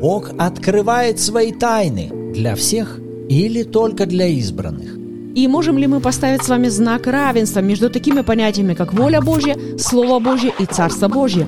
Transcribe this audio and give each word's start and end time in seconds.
Бог 0.00 0.30
открывает 0.38 1.18
свои 1.18 1.52
тайны 1.52 2.10
для 2.32 2.54
всех 2.54 2.98
или 3.28 3.62
только 3.62 4.06
для 4.06 4.26
избранных? 4.26 4.96
И 5.34 5.48
можем 5.48 5.78
ли 5.78 5.86
мы 5.86 6.00
поставить 6.00 6.42
с 6.42 6.48
вами 6.48 6.68
знак 6.68 7.06
равенства 7.06 7.60
между 7.60 7.90
такими 7.90 8.22
понятиями, 8.22 8.74
как 8.74 8.92
воля 8.92 9.20
Божья, 9.20 9.56
Слово 9.78 10.18
Божье 10.18 10.52
и 10.58 10.64
Царство 10.64 11.08
Божье? 11.08 11.46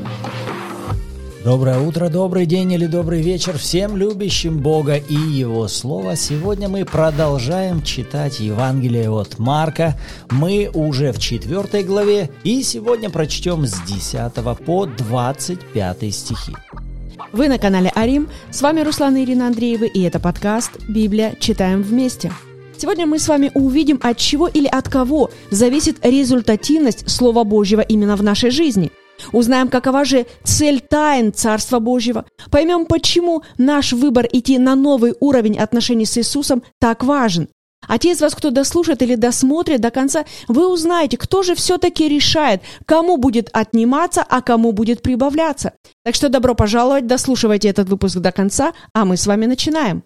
Доброе 1.45 1.79
утро, 1.81 2.11
добрый 2.11 2.45
день 2.45 2.73
или 2.73 2.85
добрый 2.87 3.23
вечер 3.23 3.57
всем 3.57 3.97
любящим 3.97 4.59
Бога 4.59 4.97
и 4.97 5.15
Его 5.15 5.69
Слово. 5.69 6.17
Сегодня 6.17 6.69
мы 6.69 6.85
продолжаем 6.85 7.83
читать 7.83 8.41
Евангелие 8.41 9.11
от 9.11 9.39
Марка. 9.39 9.99
Мы 10.31 10.71
уже 10.75 11.13
в 11.13 11.19
четвертой 11.19 11.85
главе 11.85 12.29
и 12.45 12.63
сегодня 12.63 13.09
прочтем 13.09 13.67
с 13.67 13.81
10 13.87 14.35
по 14.67 14.85
25 14.85 16.15
стихи. 16.15 16.53
Вы 17.33 17.49
на 17.49 17.59
канале 17.59 17.91
Арим, 17.95 18.29
с 18.51 18.63
вами 18.63 18.81
Руслан 18.81 19.17
и 19.17 19.25
Ирина 19.25 19.49
Андреевы, 19.49 19.87
и 19.87 20.03
это 20.03 20.21
подкаст 20.21 20.73
«Библия. 20.89 21.35
Читаем 21.39 21.83
вместе». 21.83 22.33
Сегодня 22.77 23.07
мы 23.07 23.19
с 23.19 23.29
вами 23.29 23.51
увидим, 23.55 23.99
от 24.03 24.19
чего 24.19 24.47
или 24.47 24.67
от 24.67 24.89
кого 24.89 25.31
зависит 25.51 26.05
результативность 26.05 27.11
Слова 27.11 27.45
Божьего 27.45 27.81
именно 27.81 28.17
в 28.17 28.23
нашей 28.23 28.51
жизни. 28.51 28.93
Узнаем, 29.33 29.69
какова 29.69 30.05
же 30.05 30.27
цель 30.45 30.81
тайн 30.81 31.33
Царства 31.33 31.81
Божьего. 31.81 32.25
Поймем, 32.51 32.87
почему 32.87 33.43
наш 33.59 33.93
выбор 33.93 34.27
идти 34.31 34.59
на 34.59 34.77
новый 34.77 35.15
уровень 35.19 35.59
отношений 35.59 36.07
с 36.07 36.17
Иисусом 36.19 36.63
так 36.79 37.03
важен. 37.03 37.49
А 37.87 37.99
те 37.99 38.13
из 38.13 38.21
вас, 38.21 38.35
кто 38.35 38.51
дослушает 38.51 39.03
или 39.03 39.15
досмотрит 39.15 39.81
до 39.81 39.91
конца, 39.91 40.25
вы 40.49 40.71
узнаете, 40.71 41.17
кто 41.17 41.43
же 41.43 41.55
все-таки 41.55 42.09
решает, 42.09 42.63
кому 42.87 43.17
будет 43.17 43.49
отниматься, 43.53 44.25
а 44.29 44.43
кому 44.43 44.73
будет 44.73 45.03
прибавляться. 45.03 45.73
Так 46.05 46.15
что 46.15 46.29
добро 46.29 46.55
пожаловать, 46.55 47.07
дослушивайте 47.07 47.69
этот 47.69 47.89
выпуск 47.89 48.17
до 48.19 48.33
конца, 48.33 48.73
а 48.93 49.05
мы 49.05 49.17
с 49.17 49.27
вами 49.27 49.47
начинаем. 49.47 50.03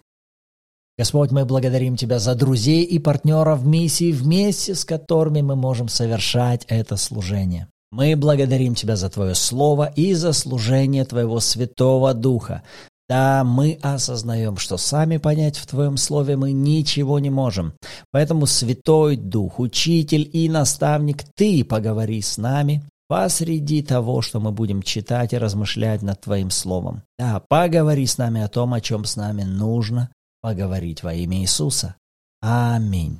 Господь, 0.97 1.31
мы 1.31 1.43
благодарим 1.45 1.97
Тебя 1.97 2.19
за 2.19 2.35
друзей 2.35 2.83
и 2.83 2.99
партнеров 2.99 3.65
миссии, 3.65 4.11
вместе 4.11 4.75
с 4.75 4.85
которыми 4.85 5.41
мы 5.41 5.55
можем 5.55 5.87
совершать 5.87 6.65
это 6.67 6.97
служение. 6.97 7.67
Мы 7.91 8.15
благодарим 8.15 8.75
Тебя 8.75 8.95
за 8.95 9.09
Твое 9.09 9.33
Слово 9.33 9.91
и 9.95 10.13
за 10.13 10.33
служение 10.33 11.03
Твоего 11.05 11.39
Святого 11.39 12.13
Духа. 12.13 12.61
Да, 13.09 13.43
мы 13.43 13.77
осознаем, 13.81 14.57
что 14.57 14.77
сами 14.77 15.17
понять 15.17 15.57
в 15.57 15.67
Твоем 15.67 15.97
Слове 15.97 16.37
мы 16.37 16.51
ничего 16.51 17.19
не 17.19 17.29
можем. 17.29 17.73
Поэтому 18.11 18.45
Святой 18.45 19.17
Дух, 19.17 19.59
Учитель 19.59 20.29
и 20.31 20.47
Наставник, 20.47 21.23
Ты 21.35 21.65
поговори 21.65 22.21
с 22.21 22.37
нами 22.37 22.83
посреди 23.07 23.83
того, 23.83 24.21
что 24.21 24.39
мы 24.39 24.51
будем 24.51 24.81
читать 24.81 25.33
и 25.33 25.37
размышлять 25.37 26.01
над 26.01 26.21
Твоим 26.21 26.49
Словом. 26.49 27.03
Да, 27.19 27.41
поговори 27.47 28.07
с 28.07 28.17
нами 28.17 28.41
о 28.41 28.47
том, 28.47 28.73
о 28.73 28.81
чем 28.81 29.05
с 29.05 29.17
нами 29.17 29.43
нужно 29.43 30.09
поговорить 30.41 31.03
во 31.03 31.13
имя 31.13 31.41
Иисуса. 31.41 31.95
Аминь. 32.41 33.19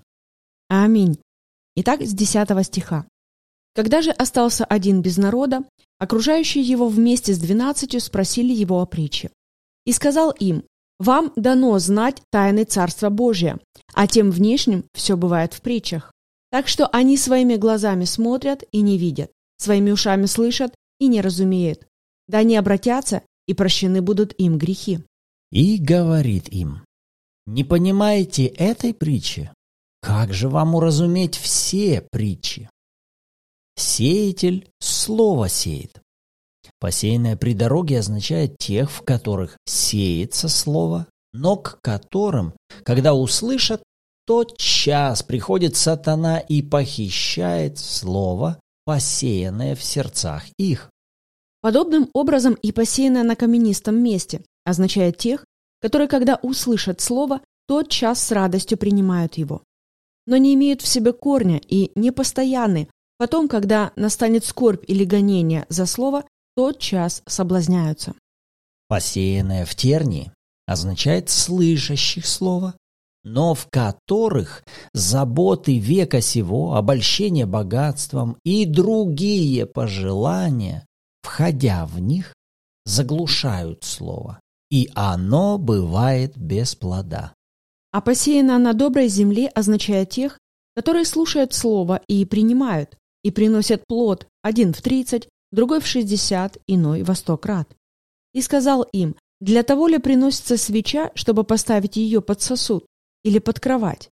Аминь. 0.70 1.20
Итак, 1.76 2.02
с 2.02 2.14
10 2.14 2.66
стиха. 2.66 3.06
Когда 3.76 4.02
же 4.02 4.12
остался 4.12 4.66
один 4.66 5.02
без 5.02 5.18
народа, 5.18 5.64
окружающие 6.00 6.64
его 6.64 6.88
вместе 6.88 7.34
с 7.34 7.40
двенадцатью 7.40 8.00
спросили 8.02 8.54
его 8.54 8.82
о 8.82 8.86
притче. 8.86 9.30
И 9.86 9.92
сказал 9.92 10.32
им, 10.32 10.64
«Вам 11.00 11.34
дано 11.36 11.78
знать 11.80 12.22
тайны 12.32 12.64
Царства 12.64 13.10
Божия, 13.10 13.60
а 13.94 14.08
тем 14.08 14.32
внешним 14.32 14.86
все 14.94 15.18
бывает 15.18 15.54
в 15.54 15.62
притчах. 15.62 16.12
Так 16.52 16.68
что 16.68 16.88
они 16.88 17.18
своими 17.18 17.56
глазами 17.56 18.06
смотрят 18.06 18.64
и 18.72 18.82
не 18.82 18.98
видят, 18.98 19.32
своими 19.58 19.92
ушами 19.92 20.28
слышат 20.28 20.74
и 21.00 21.08
не 21.08 21.22
разумеют. 21.22 21.86
Да 22.28 22.40
они 22.40 22.56
обратятся, 22.56 23.24
и 23.48 23.54
прощены 23.54 24.02
будут 24.02 24.34
им 24.38 24.58
грехи». 24.58 25.00
И 25.52 25.78
говорит 25.78 26.48
им, 26.50 26.86
«Не 27.46 27.64
понимаете 27.64 28.46
этой 28.46 28.94
притчи? 28.94 29.52
Как 30.02 30.34
же 30.34 30.48
вам 30.48 30.76
уразуметь 30.76 31.36
все 31.36 32.06
притчи?» 32.12 32.70
Сеятель 33.76 34.70
слово 34.80 35.50
сеет. 35.50 36.03
Посеянное 36.84 37.38
при 37.38 37.54
дороге 37.54 38.00
означает 38.00 38.58
тех, 38.58 38.92
в 38.92 39.04
которых 39.04 39.58
сеется 39.66 40.50
слово, 40.50 41.08
но 41.32 41.56
к 41.56 41.80
которым, 41.82 42.52
когда 42.84 43.14
услышат, 43.14 43.82
тот 44.28 44.58
час 44.58 45.24
приходит 45.24 45.78
сатана 45.78 46.40
и 46.40 46.62
похищает 46.62 47.80
слово, 47.80 48.60
посеянное 48.84 49.78
в 49.78 49.82
сердцах 49.82 50.44
их. 50.58 50.90
Подобным 51.62 52.10
образом 52.12 52.54
и 52.56 52.74
посеянное 52.74 53.24
на 53.24 53.38
каменистом 53.38 53.96
месте 54.04 54.44
означает 54.66 55.18
тех, 55.18 55.46
которые, 55.82 56.10
когда 56.10 56.38
услышат 56.42 57.00
слово, 57.00 57.40
тот 57.66 57.88
час 57.88 58.22
с 58.22 58.30
радостью 58.34 58.78
принимают 58.78 59.36
его. 59.36 59.62
Но 60.28 60.36
не 60.36 60.54
имеют 60.54 60.82
в 60.82 60.88
себе 60.88 61.14
корня 61.14 61.62
и 61.66 61.94
непостоянны, 61.96 62.90
потом, 63.18 63.48
когда 63.48 63.94
настанет 63.96 64.44
скорбь 64.44 64.84
или 64.86 65.06
гонение 65.06 65.66
за 65.70 65.86
слово, 65.86 66.26
тот 66.56 66.80
час 66.80 67.24
соблазняются. 67.26 68.14
Посеянное 68.88 69.66
в 69.66 69.76
тернии 69.76 70.32
означает 70.66 71.30
слышащих 71.30 72.26
слова, 72.26 72.76
но 73.24 73.54
в 73.54 73.68
которых 73.70 74.64
заботы 74.94 75.80
века 75.80 76.22
сего, 76.22 76.76
обольщение 76.76 77.46
богатством 77.46 78.38
и 78.44 78.66
другие 78.66 79.66
пожелания, 79.66 80.86
входя 81.22 81.86
в 81.86 82.00
них, 82.00 82.34
заглушают 82.86 83.84
слово, 83.84 84.40
и 84.70 84.90
оно 84.94 85.58
бывает 85.58 86.38
без 86.38 86.76
плода. 86.76 87.34
А 87.92 88.02
посеянное 88.02 88.58
на 88.58 88.74
доброй 88.74 89.08
земле 89.08 89.48
означает 89.48 90.10
тех, 90.10 90.38
которые 90.76 91.06
слушают 91.06 91.54
слово 91.54 92.02
и 92.08 92.26
принимают, 92.26 92.98
и 93.24 93.32
приносят 93.32 93.86
плод 93.88 94.28
один 94.42 94.74
в 94.74 94.82
тридцать, 94.82 95.30
другой 95.54 95.80
в 95.80 95.88
шестьдесят, 95.88 96.58
иной 96.68 97.04
во 97.04 97.16
сто 97.16 97.38
крат. 97.38 97.70
И 98.34 98.42
сказал 98.42 98.84
им, 98.92 99.16
для 99.40 99.64
того 99.64 99.88
ли 99.88 100.00
приносится 100.00 100.58
свеча, 100.58 101.12
чтобы 101.16 101.44
поставить 101.44 101.96
ее 101.96 102.22
под 102.22 102.42
сосуд 102.42 102.86
или 103.24 103.40
под 103.40 103.60
кровать? 103.60 104.10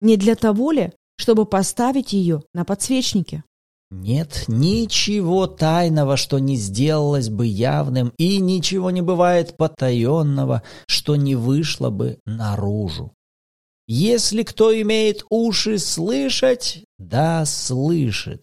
Не 0.00 0.16
для 0.16 0.36
того 0.36 0.72
ли, 0.72 0.92
чтобы 1.16 1.44
поставить 1.44 2.12
ее 2.12 2.42
на 2.54 2.64
подсвечнике? 2.64 3.44
Нет 3.90 4.44
ничего 4.48 5.46
тайного, 5.46 6.16
что 6.16 6.38
не 6.38 6.56
сделалось 6.56 7.28
бы 7.28 7.46
явным, 7.46 8.12
и 8.18 8.38
ничего 8.38 8.90
не 8.90 9.02
бывает 9.02 9.56
потаенного, 9.56 10.62
что 10.86 11.16
не 11.16 11.34
вышло 11.34 11.90
бы 11.90 12.18
наружу. 12.26 13.12
Если 13.86 14.42
кто 14.42 14.74
имеет 14.80 15.24
уши 15.30 15.78
слышать, 15.78 16.84
да 16.98 17.44
слышит. 17.44 18.42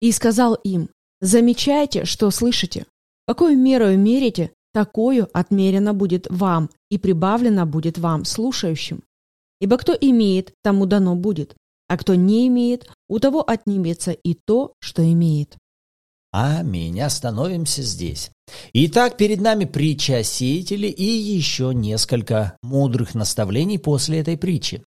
И 0.00 0.12
сказал 0.12 0.54
им, 0.54 0.90
Замечайте, 1.20 2.04
что 2.04 2.30
слышите. 2.30 2.86
Какую 3.26 3.58
меру 3.58 3.94
мерите, 3.96 4.52
такую 4.72 5.28
отмерено 5.32 5.92
будет 5.94 6.26
вам, 6.30 6.70
и 6.90 6.98
прибавлено 6.98 7.66
будет 7.66 7.98
вам, 7.98 8.24
слушающим. 8.24 9.02
Ибо 9.60 9.76
кто 9.76 9.96
имеет, 10.00 10.52
тому 10.62 10.86
дано 10.86 11.16
будет, 11.16 11.56
а 11.88 11.96
кто 11.96 12.14
не 12.14 12.46
имеет, 12.48 12.88
у 13.08 13.18
того 13.18 13.42
отнимется 13.42 14.12
и 14.12 14.34
то, 14.34 14.74
что 14.80 15.02
имеет. 15.02 15.56
Аминь. 16.30 17.00
Остановимся 17.00 17.82
здесь. 17.82 18.30
Итак, 18.72 19.16
перед 19.16 19.40
нами 19.40 19.64
притча 19.64 20.18
о 20.18 20.22
сеятеле 20.22 20.90
и 20.90 21.04
еще 21.04 21.72
несколько 21.74 22.56
мудрых 22.62 23.14
наставлений 23.14 23.78
после 23.78 24.20
этой 24.20 24.36
притчи. 24.36 24.84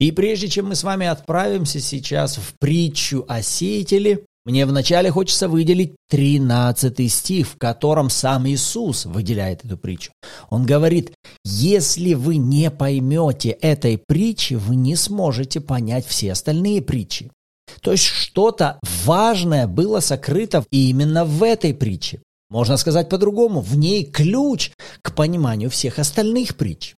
И 0.00 0.10
прежде 0.10 0.48
чем 0.48 0.66
мы 0.66 0.74
с 0.74 0.82
вами 0.82 1.06
отправимся 1.06 1.78
сейчас 1.78 2.36
в 2.36 2.54
притчу 2.58 3.24
о 3.28 3.42
сеятеле, 3.42 4.26
мне 4.44 4.66
вначале 4.66 5.10
хочется 5.10 5.48
выделить 5.48 5.94
13 6.08 7.12
стих, 7.12 7.48
в 7.48 7.58
котором 7.58 8.10
сам 8.10 8.48
Иисус 8.48 9.04
выделяет 9.06 9.64
эту 9.64 9.76
притчу. 9.76 10.12
Он 10.50 10.66
говорит, 10.66 11.12
если 11.44 12.14
вы 12.14 12.36
не 12.36 12.70
поймете 12.70 13.50
этой 13.50 13.98
притчи, 13.98 14.54
вы 14.54 14.74
не 14.74 14.96
сможете 14.96 15.60
понять 15.60 16.06
все 16.06 16.32
остальные 16.32 16.82
притчи. 16.82 17.30
То 17.80 17.92
есть 17.92 18.04
что-то 18.04 18.80
важное 19.04 19.68
было 19.68 20.00
сокрыто 20.00 20.64
именно 20.70 21.24
в 21.24 21.42
этой 21.44 21.72
притче. 21.72 22.20
Можно 22.50 22.76
сказать 22.76 23.08
по-другому, 23.08 23.60
в 23.60 23.76
ней 23.78 24.04
ключ 24.04 24.72
к 25.02 25.14
пониманию 25.14 25.70
всех 25.70 25.98
остальных 25.98 26.56
притч. 26.56 26.94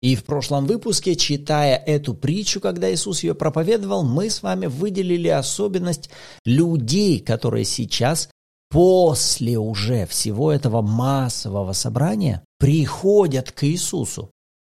И 0.00 0.14
в 0.14 0.24
прошлом 0.24 0.66
выпуске, 0.66 1.16
читая 1.16 1.76
эту 1.76 2.14
притчу, 2.14 2.60
когда 2.60 2.92
Иисус 2.92 3.24
ее 3.24 3.34
проповедовал, 3.34 4.04
мы 4.04 4.30
с 4.30 4.42
вами 4.42 4.66
выделили 4.66 5.28
особенность 5.28 6.08
людей, 6.44 7.18
которые 7.18 7.64
сейчас 7.64 8.28
после 8.70 9.58
уже 9.58 10.06
всего 10.06 10.52
этого 10.52 10.82
массового 10.82 11.72
собрания 11.72 12.44
приходят 12.58 13.50
к 13.50 13.64
Иисусу. 13.64 14.30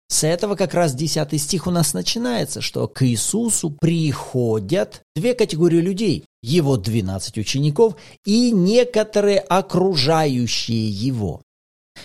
С 0.10 0.24
этого 0.24 0.56
как 0.56 0.74
раз 0.74 0.94
10 0.96 1.42
стих 1.42 1.68
у 1.68 1.72
нас 1.72 1.94
начинается, 1.94 2.62
что 2.62 2.88
к 2.88 3.06
Иисусу 3.06 3.72
приходят 3.72 5.02
две 5.16 5.34
категории 5.34 5.82
людей. 5.82 6.24
Его 6.42 6.78
12 6.78 7.38
учеников 7.38 7.96
и 8.26 8.52
некоторые 8.52 9.40
окружающие 9.40 10.90
его. 10.90 11.42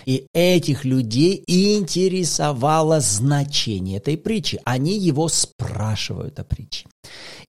И 0.05 0.27
этих 0.33 0.85
людей 0.85 1.43
интересовало 1.47 2.99
значение 2.99 3.97
этой 3.97 4.17
притчи. 4.17 4.59
Они 4.65 4.97
его 4.97 5.27
спрашивают 5.27 6.39
о 6.39 6.43
притче. 6.43 6.87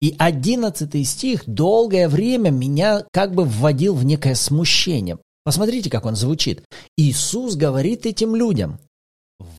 И 0.00 0.14
одиннадцатый 0.18 1.04
стих 1.04 1.42
долгое 1.46 2.08
время 2.08 2.50
меня 2.50 3.04
как 3.12 3.34
бы 3.34 3.44
вводил 3.44 3.94
в 3.94 4.04
некое 4.04 4.34
смущение. 4.34 5.18
Посмотрите, 5.44 5.90
как 5.90 6.06
он 6.06 6.16
звучит. 6.16 6.64
Иисус 6.96 7.54
говорит 7.54 8.06
этим 8.06 8.34
людям, 8.34 8.78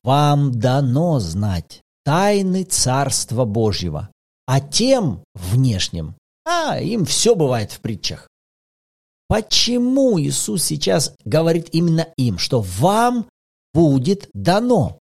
«Вам 0.02 0.58
дано 0.58 1.20
знать 1.20 1.82
тайны 2.04 2.64
Царства 2.64 3.44
Божьего, 3.44 4.10
а 4.46 4.60
тем 4.60 5.22
внешним, 5.34 6.14
а 6.44 6.80
им 6.80 7.04
все 7.04 7.34
бывает 7.34 7.72
в 7.72 7.80
притчах. 7.80 8.28
Почему 9.28 10.20
Иисус 10.20 10.62
сейчас 10.62 11.14
говорит 11.24 11.68
именно 11.72 12.08
им, 12.16 12.38
что 12.38 12.60
вам 12.60 13.26
будет 13.74 14.28
дано? 14.32 15.00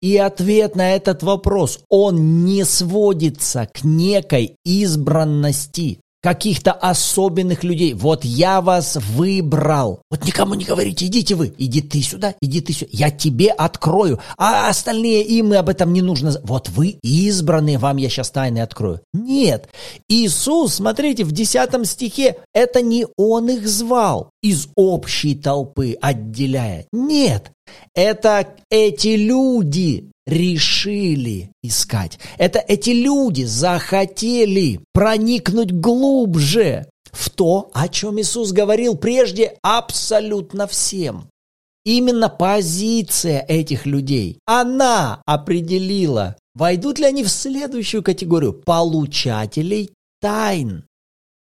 И 0.00 0.16
ответ 0.18 0.76
на 0.76 0.94
этот 0.94 1.22
вопрос, 1.22 1.80
он 1.88 2.44
не 2.44 2.64
сводится 2.64 3.66
к 3.72 3.82
некой 3.82 4.56
избранности 4.64 6.00
каких-то 6.26 6.72
особенных 6.72 7.62
людей. 7.62 7.94
Вот 7.94 8.24
я 8.24 8.60
вас 8.60 8.96
выбрал. 8.96 10.02
Вот 10.10 10.24
никому 10.24 10.54
не 10.54 10.64
говорите, 10.64 11.06
идите 11.06 11.36
вы, 11.36 11.54
иди 11.56 11.80
ты 11.80 12.02
сюда, 12.02 12.34
иди 12.40 12.60
ты 12.60 12.72
сюда. 12.72 12.90
Я 12.92 13.12
тебе 13.12 13.52
открою, 13.52 14.18
а 14.36 14.68
остальные 14.68 15.22
им 15.22 15.52
об 15.52 15.68
этом 15.68 15.92
не 15.92 16.02
нужно. 16.02 16.34
Вот 16.42 16.68
вы 16.68 16.98
избранные, 17.00 17.78
вам 17.78 17.98
я 17.98 18.08
сейчас 18.08 18.30
тайны 18.30 18.58
открою. 18.58 19.02
Нет. 19.14 19.68
Иисус, 20.08 20.74
смотрите, 20.74 21.22
в 21.22 21.30
10 21.30 21.86
стихе, 21.86 22.38
это 22.52 22.82
не 22.82 23.06
Он 23.16 23.48
их 23.48 23.68
звал 23.68 24.30
из 24.42 24.66
общей 24.74 25.36
толпы 25.36 25.96
отделяя. 26.00 26.86
Нет. 26.90 27.52
Это 27.94 28.48
эти 28.68 29.14
люди 29.14 30.10
решили 30.26 31.52
искать. 31.62 32.18
Это 32.38 32.58
эти 32.58 32.90
люди 32.90 33.44
захотели 33.44 34.80
проникнуть 34.92 35.72
глубже 35.72 36.86
в 37.12 37.30
то, 37.30 37.70
о 37.72 37.88
чем 37.88 38.20
Иисус 38.20 38.52
говорил 38.52 38.96
прежде 38.96 39.56
абсолютно 39.62 40.66
всем. 40.66 41.28
Именно 41.84 42.28
позиция 42.28 43.44
этих 43.46 43.86
людей, 43.86 44.40
она 44.44 45.22
определила, 45.24 46.36
войдут 46.54 46.98
ли 46.98 47.04
они 47.04 47.22
в 47.22 47.28
следующую 47.28 48.02
категорию 48.02 48.52
получателей 48.52 49.92
тайн. 50.20 50.84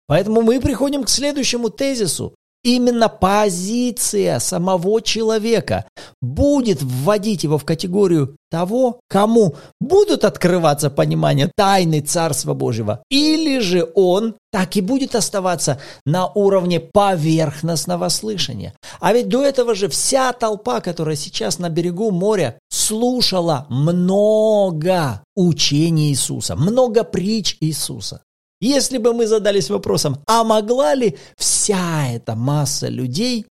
Поэтому 0.08 0.42
мы 0.42 0.60
приходим 0.60 1.04
к 1.04 1.10
следующему 1.10 1.70
тезису. 1.70 2.34
Именно 2.64 3.10
позиция 3.10 4.38
самого 4.40 5.02
человека 5.02 5.86
будет 6.22 6.84
вводить 6.84 7.44
его 7.44 7.58
в 7.58 7.66
категорию 7.66 8.38
того, 8.52 9.00
кому 9.10 9.56
будут 9.80 10.26
открываться 10.26 10.92
понимания 10.92 11.50
тайны 11.56 12.02
Царства 12.02 12.54
Божьего, 12.54 13.04
или 13.10 13.60
же 13.60 13.90
он 13.96 14.36
так 14.52 14.76
и 14.76 14.82
будет 14.82 15.16
оставаться 15.16 15.80
на 16.06 16.28
уровне 16.28 16.80
поверхностного 16.80 18.10
слышания. 18.10 18.74
А 19.00 19.14
ведь 19.14 19.30
до 19.30 19.44
этого 19.44 19.74
же 19.74 19.88
вся 19.88 20.32
толпа, 20.34 20.82
которая 20.82 21.16
сейчас 21.16 21.58
на 21.58 21.70
берегу 21.70 22.12
моря, 22.12 22.60
слушала 22.70 23.66
много 23.70 25.24
учений 25.36 26.10
Иисуса, 26.10 26.56
много 26.56 27.04
притч 27.04 27.58
Иисуса. 27.62 28.22
Если 28.62 29.00
бы 29.00 29.14
мы 29.14 29.26
задались 29.26 29.72
вопросом, 29.72 30.20
а 30.28 30.44
могла 30.44 30.94
ли 30.94 31.18
вся 31.36 32.08
эта 32.10 32.36
масса 32.36 32.88
людей 32.88 33.48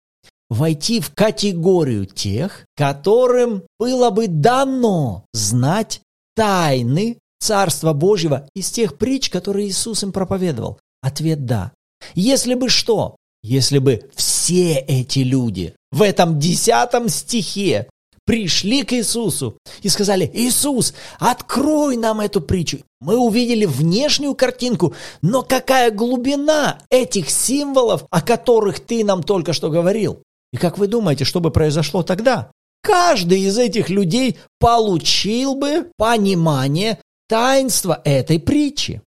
войти 0.50 1.00
в 1.00 1.14
категорию 1.14 2.04
тех, 2.04 2.66
которым 2.76 3.64
было 3.78 4.10
бы 4.10 4.28
дано 4.28 5.24
знать 5.32 6.02
тайны 6.36 7.18
Царства 7.40 7.94
Божьего 7.94 8.48
из 8.54 8.70
тех 8.70 8.98
притч, 8.98 9.30
которые 9.30 9.68
Иисус 9.68 10.02
им 10.02 10.12
проповедовал? 10.12 10.78
Ответ– 11.00 11.44
да. 11.46 11.72
Если 12.14 12.54
бы 12.54 12.68
что? 12.68 13.16
Если 13.42 13.78
бы 13.78 14.10
все 14.14 14.74
эти 14.74 15.20
люди 15.20 15.74
в 15.90 16.02
этом 16.02 16.38
десятом 16.38 17.08
стихе 17.08 17.88
пришли 18.28 18.82
к 18.82 18.92
Иисусу 18.92 19.56
и 19.80 19.88
сказали, 19.88 20.30
Иисус, 20.34 20.92
открой 21.18 21.96
нам 21.96 22.20
эту 22.20 22.42
притчу. 22.42 22.80
Мы 23.00 23.16
увидели 23.16 23.64
внешнюю 23.64 24.34
картинку, 24.34 24.94
но 25.22 25.42
какая 25.42 25.90
глубина 25.90 26.78
этих 26.90 27.30
символов, 27.30 28.04
о 28.10 28.20
которых 28.20 28.80
ты 28.80 29.02
нам 29.02 29.22
только 29.22 29.54
что 29.54 29.70
говорил? 29.70 30.22
И 30.52 30.58
как 30.58 30.76
вы 30.76 30.88
думаете, 30.88 31.24
что 31.24 31.40
бы 31.40 31.50
произошло 31.50 32.02
тогда? 32.02 32.50
Каждый 32.82 33.40
из 33.40 33.56
этих 33.56 33.88
людей 33.88 34.36
получил 34.60 35.54
бы 35.54 35.90
понимание 35.96 36.98
таинства 37.30 38.02
этой 38.04 38.38
притчи. 38.38 39.00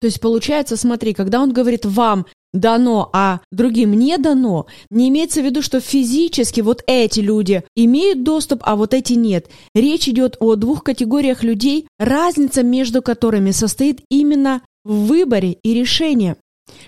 То 0.00 0.08
есть 0.08 0.20
получается, 0.20 0.76
смотри, 0.76 1.14
когда 1.14 1.40
он 1.40 1.52
говорит 1.52 1.86
вам, 1.86 2.26
дано, 2.54 3.10
а 3.12 3.40
другим 3.52 3.92
не 3.92 4.16
дано, 4.16 4.66
не 4.88 5.10
имеется 5.10 5.42
в 5.42 5.44
виду, 5.44 5.60
что 5.60 5.80
физически 5.80 6.62
вот 6.62 6.82
эти 6.86 7.20
люди 7.20 7.64
имеют 7.76 8.22
доступ, 8.22 8.60
а 8.62 8.76
вот 8.76 8.94
эти 8.94 9.12
нет. 9.12 9.50
Речь 9.74 10.08
идет 10.08 10.36
о 10.40 10.54
двух 10.54 10.82
категориях 10.82 11.42
людей, 11.42 11.86
разница 11.98 12.62
между 12.62 13.02
которыми 13.02 13.50
состоит 13.50 14.00
именно 14.08 14.62
в 14.84 15.06
выборе 15.06 15.58
и 15.62 15.74
решении. 15.74 16.36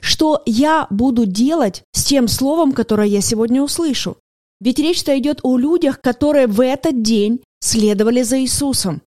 Что 0.01 0.43
я 0.47 0.87
буду 0.89 1.27
делать 1.27 1.83
с 1.93 2.05
тем 2.05 2.29
словом, 2.29 2.73
которое 2.73 3.09
я 3.09 3.21
сегодня 3.21 3.63
услышу? 3.63 4.17
Ведь 4.61 4.79
речь-то 4.79 5.19
идет 5.19 5.41
о 5.43 5.59
людях, 5.59 6.01
которые 6.01 6.47
в 6.47 6.63
этот 6.63 7.03
день 7.03 7.41
следовали 7.61 8.23
за 8.23 8.41
Иисусом. 8.41 9.01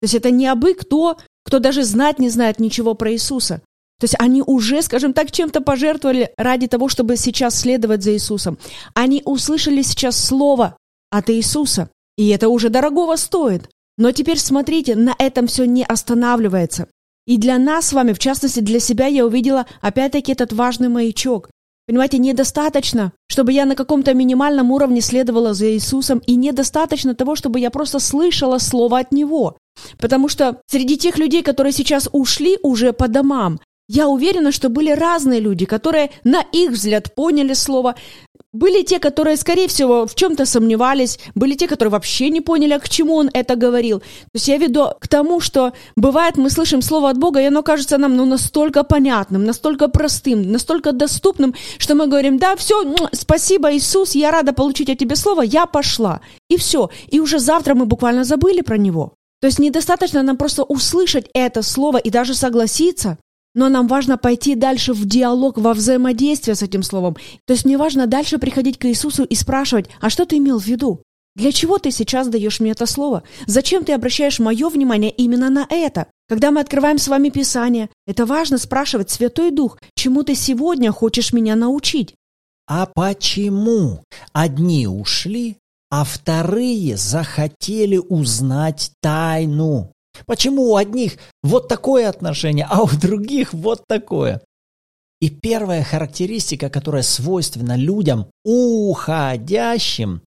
То 0.00 0.04
есть 0.04 0.14
это 0.14 0.30
не 0.30 0.46
абы 0.46 0.74
кто, 0.74 1.18
кто 1.44 1.58
даже 1.58 1.84
знать 1.84 2.18
не 2.18 2.30
знает 2.30 2.58
ничего 2.58 2.94
про 2.94 3.12
Иисуса. 3.12 3.62
То 4.00 4.04
есть 4.04 4.14
они 4.18 4.42
уже, 4.42 4.82
скажем 4.82 5.12
так, 5.12 5.32
чем-то 5.32 5.60
пожертвовали 5.60 6.30
ради 6.36 6.68
того, 6.68 6.88
чтобы 6.88 7.16
сейчас 7.16 7.58
следовать 7.58 8.02
за 8.02 8.12
Иисусом. 8.12 8.58
Они 8.94 9.22
услышали 9.24 9.82
сейчас 9.82 10.22
слово 10.22 10.76
от 11.10 11.30
Иисуса, 11.30 11.90
и 12.16 12.28
это 12.28 12.48
уже 12.48 12.68
дорогого 12.68 13.16
стоит. 13.16 13.68
Но 13.96 14.12
теперь 14.12 14.38
смотрите, 14.38 14.94
на 14.94 15.14
этом 15.18 15.48
все 15.48 15.64
не 15.64 15.84
останавливается. 15.84 16.86
И 17.26 17.36
для 17.36 17.58
нас 17.58 17.88
с 17.88 17.92
вами, 17.92 18.12
в 18.12 18.18
частности 18.18 18.60
для 18.60 18.80
себя, 18.80 19.06
я 19.06 19.26
увидела 19.26 19.66
опять-таки 19.80 20.32
этот 20.32 20.52
важный 20.52 20.88
маячок. 20.88 21.50
Понимаете, 21.88 22.18
недостаточно, 22.18 23.12
чтобы 23.28 23.52
я 23.52 23.64
на 23.64 23.74
каком-то 23.74 24.14
минимальном 24.14 24.70
уровне 24.70 25.00
следовала 25.00 25.54
за 25.54 25.72
Иисусом, 25.72 26.18
и 26.18 26.36
недостаточно 26.36 27.14
того, 27.14 27.34
чтобы 27.34 27.60
я 27.60 27.70
просто 27.70 27.98
слышала 27.98 28.58
слово 28.58 29.00
от 29.00 29.10
Него. 29.10 29.56
Потому 29.98 30.28
что 30.28 30.60
среди 30.70 30.96
тех 30.96 31.18
людей, 31.18 31.42
которые 31.42 31.72
сейчас 31.72 32.08
ушли 32.12 32.58
уже 32.62 32.92
по 32.92 33.08
домам, 33.08 33.58
я 33.88 34.06
уверена, 34.08 34.52
что 34.52 34.68
были 34.68 34.90
разные 34.90 35.40
люди, 35.40 35.64
которые 35.64 36.10
на 36.22 36.42
их 36.52 36.70
взгляд 36.72 37.14
поняли 37.14 37.54
слово. 37.54 37.94
Были 38.52 38.82
те, 38.82 38.98
которые, 38.98 39.36
скорее 39.36 39.66
всего, 39.66 40.06
в 40.06 40.14
чем-то 40.14 40.44
сомневались. 40.44 41.18
Были 41.34 41.54
те, 41.54 41.66
которые 41.66 41.92
вообще 41.92 42.28
не 42.28 42.42
поняли, 42.42 42.78
к 42.78 42.88
чему 42.88 43.14
он 43.14 43.30
это 43.32 43.56
говорил. 43.56 44.00
То 44.00 44.34
есть 44.34 44.48
я 44.48 44.58
веду 44.58 44.88
к 45.00 45.08
тому, 45.08 45.40
что 45.40 45.72
бывает, 45.96 46.36
мы 46.36 46.50
слышим 46.50 46.82
слово 46.82 47.10
от 47.10 47.18
Бога, 47.18 47.40
и 47.40 47.46
оно 47.46 47.62
кажется 47.62 47.96
нам 47.98 48.16
ну, 48.16 48.26
настолько 48.26 48.84
понятным, 48.84 49.44
настолько 49.44 49.88
простым, 49.88 50.52
настолько 50.52 50.92
доступным, 50.92 51.54
что 51.78 51.94
мы 51.94 52.06
говорим, 52.06 52.38
да, 52.38 52.56
все, 52.56 52.84
спасибо, 53.12 53.74
Иисус, 53.74 54.14
я 54.14 54.30
рада 54.30 54.52
получить 54.52 54.90
от 54.90 54.98
тебя 54.98 55.16
слово, 55.16 55.42
я 55.42 55.66
пошла. 55.66 56.20
И 56.50 56.56
все. 56.58 56.90
И 57.08 57.20
уже 57.20 57.38
завтра 57.38 57.74
мы 57.74 57.86
буквально 57.86 58.24
забыли 58.24 58.60
про 58.60 58.76
него. 58.76 59.14
То 59.40 59.46
есть 59.46 59.58
недостаточно 59.58 60.22
нам 60.22 60.36
просто 60.36 60.64
услышать 60.64 61.26
это 61.32 61.62
слово 61.62 61.98
и 61.98 62.10
даже 62.10 62.34
согласиться, 62.34 63.18
но 63.58 63.68
нам 63.68 63.88
важно 63.88 64.16
пойти 64.16 64.54
дальше 64.54 64.92
в 64.92 65.04
диалог, 65.04 65.58
во 65.58 65.74
взаимодействие 65.74 66.54
с 66.54 66.62
этим 66.62 66.84
словом. 66.84 67.16
То 67.44 67.54
есть 67.54 67.64
мне 67.64 67.76
важно 67.76 68.06
дальше 68.06 68.38
приходить 68.38 68.78
к 68.78 68.84
Иисусу 68.84 69.24
и 69.24 69.34
спрашивать, 69.34 69.90
а 70.00 70.10
что 70.10 70.26
ты 70.26 70.36
имел 70.36 70.60
в 70.60 70.66
виду? 70.66 71.02
Для 71.34 71.50
чего 71.50 71.78
ты 71.78 71.90
сейчас 71.90 72.28
даешь 72.28 72.60
мне 72.60 72.70
это 72.70 72.86
слово? 72.86 73.24
Зачем 73.46 73.84
ты 73.84 73.94
обращаешь 73.94 74.38
мое 74.38 74.68
внимание 74.68 75.10
именно 75.10 75.50
на 75.50 75.66
это? 75.68 76.06
Когда 76.28 76.52
мы 76.52 76.60
открываем 76.60 76.98
с 76.98 77.08
вами 77.08 77.30
Писание, 77.30 77.90
это 78.06 78.26
важно 78.26 78.58
спрашивать, 78.58 79.10
Святой 79.10 79.50
Дух, 79.50 79.78
чему 79.96 80.22
ты 80.22 80.36
сегодня 80.36 80.92
хочешь 80.92 81.32
меня 81.32 81.56
научить? 81.56 82.14
А 82.68 82.86
почему 82.86 84.04
одни 84.32 84.86
ушли, 84.86 85.56
а 85.90 86.04
вторые 86.04 86.96
захотели 86.96 87.96
узнать 87.96 88.92
тайну? 89.02 89.90
Почему 90.26 90.72
у 90.72 90.76
одних 90.76 91.18
вот 91.42 91.68
такое 91.68 92.08
отношение, 92.08 92.66
а 92.68 92.82
у 92.82 92.88
других 92.88 93.52
вот 93.52 93.84
такое? 93.86 94.40
И 95.20 95.30
первая 95.30 95.82
характеристика, 95.82 96.70
которая 96.70 97.02
свойственна 97.02 97.76
людям, 97.76 98.26
уходящим 98.44 100.22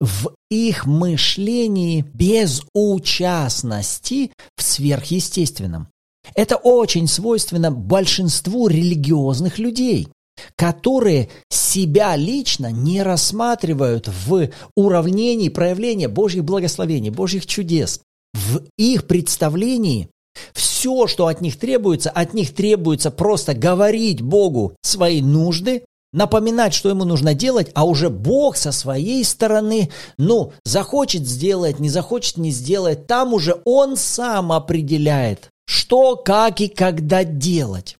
в 0.00 0.32
их 0.50 0.86
мышлении 0.86 2.04
без 2.14 2.62
участности 2.74 4.30
в 4.56 4.62
сверхъестественном. 4.62 5.88
Это 6.34 6.56
очень 6.56 7.08
свойственно 7.08 7.70
большинству 7.70 8.68
религиозных 8.68 9.58
людей. 9.58 10.08
которые 10.56 11.28
себя 11.48 12.16
лично 12.16 12.70
не 12.70 13.02
рассматривают 13.02 14.08
в 14.26 14.50
уравнении 14.74 15.48
проявления 15.48 16.08
Божьих 16.08 16.44
благословений, 16.44 17.10
Божьих 17.10 17.46
чудес. 17.46 18.00
В 18.36 18.60
их 18.76 19.06
представлении 19.06 20.10
все, 20.52 21.06
что 21.06 21.26
от 21.26 21.40
них 21.40 21.58
требуется, 21.58 22.10
от 22.10 22.34
них 22.34 22.54
требуется 22.54 23.10
просто 23.10 23.54
говорить 23.54 24.20
Богу 24.20 24.76
свои 24.82 25.22
нужды, 25.22 25.84
напоминать, 26.12 26.74
что 26.74 26.90
ему 26.90 27.04
нужно 27.04 27.32
делать, 27.32 27.70
а 27.74 27.86
уже 27.86 28.10
Бог 28.10 28.56
со 28.56 28.72
своей 28.72 29.24
стороны, 29.24 29.90
ну, 30.18 30.52
захочет 30.64 31.26
сделать, 31.26 31.80
не 31.80 31.88
захочет 31.88 32.36
не 32.36 32.50
сделать, 32.50 33.06
там 33.06 33.32
уже 33.32 33.60
он 33.64 33.96
сам 33.96 34.52
определяет, 34.52 35.48
что, 35.66 36.16
как 36.16 36.60
и 36.60 36.68
когда 36.68 37.24
делать. 37.24 37.96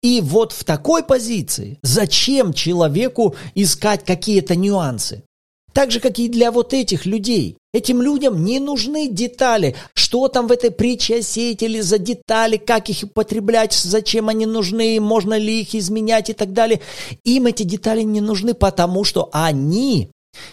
И 0.00 0.20
вот 0.20 0.52
в 0.52 0.62
такой 0.62 1.02
позиции 1.02 1.78
зачем 1.82 2.52
человеку 2.52 3.34
искать 3.54 4.04
какие-то 4.04 4.54
нюансы? 4.54 5.24
Так 5.72 5.90
же, 5.90 6.00
как 6.00 6.18
и 6.18 6.28
для 6.28 6.50
вот 6.50 6.72
этих 6.72 7.04
людей. 7.04 7.58
Этим 7.76 8.00
людям 8.00 8.42
не 8.42 8.58
нужны 8.58 9.06
детали. 9.06 9.76
Что 9.92 10.28
там 10.28 10.46
в 10.46 10.52
этой 10.52 10.70
притче 10.70 11.16
о 11.16 11.22
сеятеле 11.22 11.82
за 11.82 11.98
детали, 11.98 12.56
как 12.56 12.88
их 12.88 13.02
употреблять, 13.02 13.74
зачем 13.74 14.30
они 14.30 14.46
нужны, 14.46 14.98
можно 14.98 15.36
ли 15.36 15.60
их 15.60 15.74
изменять 15.74 16.30
и 16.30 16.32
так 16.32 16.54
далее. 16.54 16.80
Им 17.24 17.44
эти 17.44 17.64
детали 17.64 18.00
не 18.00 18.22
нужны, 18.22 18.54
потому 18.54 19.04
что 19.04 19.28
они 19.30 20.08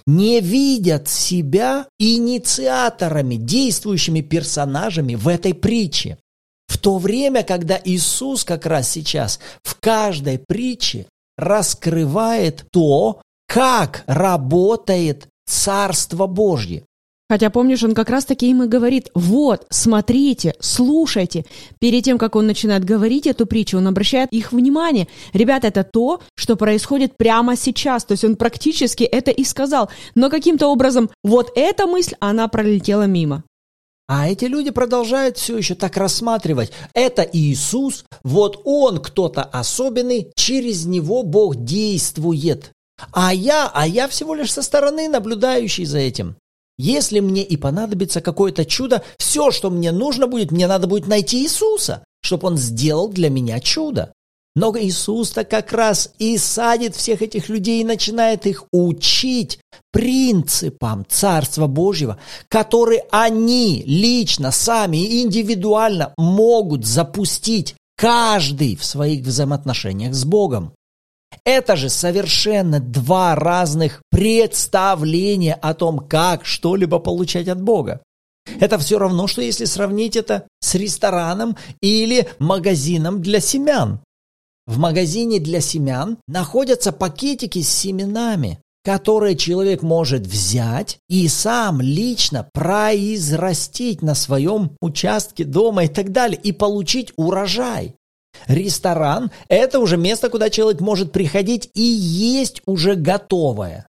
не 0.06 0.42
видят 0.42 1.08
себя 1.08 1.88
инициаторами, 1.98 3.36
действующими 3.36 4.20
персонажами 4.20 5.16
в 5.16 5.30
этой 5.30 5.54
притче. 5.54 6.18
В 6.68 6.78
то 6.78 6.98
время, 6.98 7.44
когда 7.44 7.80
Иисус 7.82 8.44
как 8.44 8.66
раз 8.66 8.90
сейчас 8.90 9.40
в 9.64 9.80
каждой 9.80 10.40
притче 10.40 11.06
раскрывает 11.38 12.66
то, 12.70 13.22
как 13.48 14.04
работает 14.08 15.30
Царство 15.46 16.28
Божье. 16.28 16.84
Хотя, 17.30 17.50
помнишь, 17.50 17.84
он 17.84 17.96
как 17.96 18.10
раз-таки 18.10 18.50
им 18.50 18.64
и 18.64 18.68
говорит, 18.68 19.10
вот, 19.16 19.66
смотрите, 19.70 20.56
слушайте. 20.60 21.46
Перед 21.80 22.04
тем, 22.04 22.18
как 22.18 22.36
он 22.36 22.46
начинает 22.46 22.84
говорить 22.84 23.28
эту 23.28 23.46
притчу, 23.46 23.78
он 23.78 23.88
обращает 23.88 24.30
их 24.32 24.52
внимание. 24.52 25.08
Ребята, 25.32 25.68
это 25.68 25.84
то, 25.84 26.22
что 26.36 26.56
происходит 26.56 27.18
прямо 27.18 27.56
сейчас. 27.56 28.04
То 28.04 28.12
есть 28.12 28.24
он 28.24 28.36
практически 28.36 29.04
это 29.04 29.32
и 29.32 29.44
сказал. 29.46 29.90
Но 30.16 30.30
каким-то 30.30 30.68
образом 30.68 31.10
вот 31.24 31.52
эта 31.56 31.88
мысль, 31.88 32.14
она 32.20 32.48
пролетела 32.50 33.08
мимо. 33.08 33.44
А 34.08 34.28
эти 34.28 34.46
люди 34.46 34.70
продолжают 34.70 35.38
все 35.38 35.58
еще 35.58 35.76
так 35.76 35.96
рассматривать. 35.96 36.72
Это 36.94 37.28
Иисус, 37.32 38.04
вот 38.24 38.62
Он 38.66 39.00
кто-то 39.00 39.44
особенный, 39.44 40.32
через 40.36 40.86
Него 40.86 41.24
Бог 41.24 41.56
действует. 41.64 42.72
А 43.12 43.34
я, 43.34 43.72
а 43.74 43.88
я 43.88 44.08
всего 44.08 44.36
лишь 44.36 44.52
со 44.52 44.62
стороны 44.62 45.08
наблюдающий 45.08 45.86
за 45.86 46.00
этим. 46.00 46.36
Если 46.78 47.20
мне 47.20 47.44
и 47.44 47.56
понадобится 47.56 48.22
какое-то 48.22 48.66
чудо, 48.66 49.04
все, 49.18 49.52
что 49.52 49.70
мне 49.70 49.92
нужно 49.92 50.28
будет, 50.28 50.52
мне 50.52 50.68
надо 50.68 50.88
будет 50.88 51.08
найти 51.08 51.44
Иисуса, 51.44 52.04
чтобы 52.22 52.48
Он 52.48 52.58
сделал 52.58 53.10
для 53.10 53.30
меня 53.30 53.60
чудо. 53.60 54.14
Но 54.56 54.72
Иисус-то 54.78 55.46
как 55.46 55.74
раз 55.74 56.12
и 56.20 56.38
садит 56.38 56.96
всех 56.96 57.24
этих 57.24 57.50
людей 57.50 57.82
и 57.82 57.86
начинает 57.86 58.46
их 58.46 58.66
учить 58.72 59.60
принципам 59.92 61.06
Царства 61.10 61.66
Божьего, 61.66 62.20
которые 62.50 63.04
они 63.10 63.84
лично, 63.88 64.52
сами, 64.52 65.22
индивидуально 65.22 66.14
могут 66.18 66.86
запустить 66.86 67.76
каждый 67.98 68.76
в 68.76 68.86
своих 68.86 69.24
взаимоотношениях 69.24 70.14
с 70.14 70.24
Богом. 70.24 70.74
Это 71.46 71.76
же 71.76 71.90
совершенно 71.90 72.80
два 72.80 73.36
разных 73.36 74.02
представления 74.10 75.56
о 75.56 75.74
том, 75.74 76.00
как 76.00 76.46
что-либо 76.46 77.00
получать 77.00 77.50
от 77.50 77.62
Бога. 77.62 78.02
Это 78.60 78.78
все 78.78 78.98
равно, 78.98 79.28
что 79.28 79.42
если 79.42 79.66
сравнить 79.66 80.16
это 80.16 80.48
с 80.60 80.76
рестораном 80.76 81.58
или 81.82 82.28
магазином 82.40 83.22
для 83.22 83.40
семян. 83.40 84.00
В 84.66 84.78
магазине 84.78 85.40
для 85.40 85.60
семян 85.60 86.18
находятся 86.28 86.94
пакетики 86.94 87.62
с 87.62 87.70
семенами, 87.70 88.60
которые 88.86 89.36
человек 89.36 89.82
может 89.82 90.26
взять 90.26 90.98
и 91.10 91.28
сам 91.28 91.82
лично 91.82 92.48
произрастить 92.54 94.02
на 94.02 94.16
своем 94.16 94.72
участке 94.82 95.44
дома 95.44 95.86
и 95.86 95.88
так 95.88 96.12
далее, 96.12 96.40
и 96.42 96.54
получить 96.54 97.12
урожай. 97.18 97.96
Ресторан– 98.48 99.32
это 99.48 99.80
уже 99.80 99.98
место, 99.98 100.30
куда 100.30 100.50
человек 100.50 100.82
может 100.82 101.12
приходить 101.12 101.70
и 101.74 101.82
есть 101.82 102.62
уже 102.66 102.96
готовое. 102.96 103.88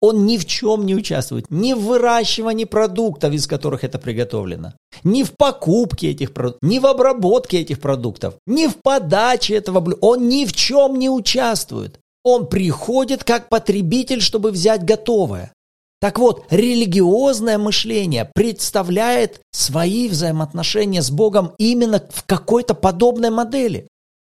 Он 0.00 0.26
ни 0.26 0.38
в 0.38 0.46
чем 0.46 0.86
не 0.86 0.94
участвует, 0.94 1.50
ни 1.50 1.74
в 1.74 1.80
выращивании 1.80 2.64
продуктов, 2.64 3.32
из 3.32 3.46
которых 3.46 3.84
это 3.84 3.98
приготовлено, 3.98 4.72
ни 5.04 5.22
в 5.22 5.32
покупке 5.32 6.10
этих 6.10 6.32
продуктов, 6.32 6.68
ни 6.68 6.78
в 6.78 6.86
обработке 6.86 7.60
этих 7.60 7.80
продуктов, 7.80 8.34
ни 8.46 8.66
в 8.66 8.76
подаче 8.76 9.54
этого 9.54 9.80
блюда. 9.80 9.98
Он 10.00 10.28
ни 10.28 10.44
в 10.44 10.52
чем 10.52 10.98
не 10.98 11.10
участвует. 11.10 11.98
Он 12.24 12.48
приходит 12.48 13.22
как 13.22 13.48
потребитель, 13.48 14.20
чтобы 14.20 14.50
взять 14.50 14.84
готовое. 14.84 15.52
Так 16.00 16.18
вот, 16.18 16.44
религиозное 16.50 17.58
мышление 17.58 18.30
представляет 18.34 19.40
свои 19.52 20.08
взаимоотношения 20.08 21.02
с 21.02 21.10
Богом 21.10 21.54
именно 21.58 22.06
в 22.10 22.24
какой-то 22.24 22.74
подобной 22.74 23.30
модели. 23.30 23.88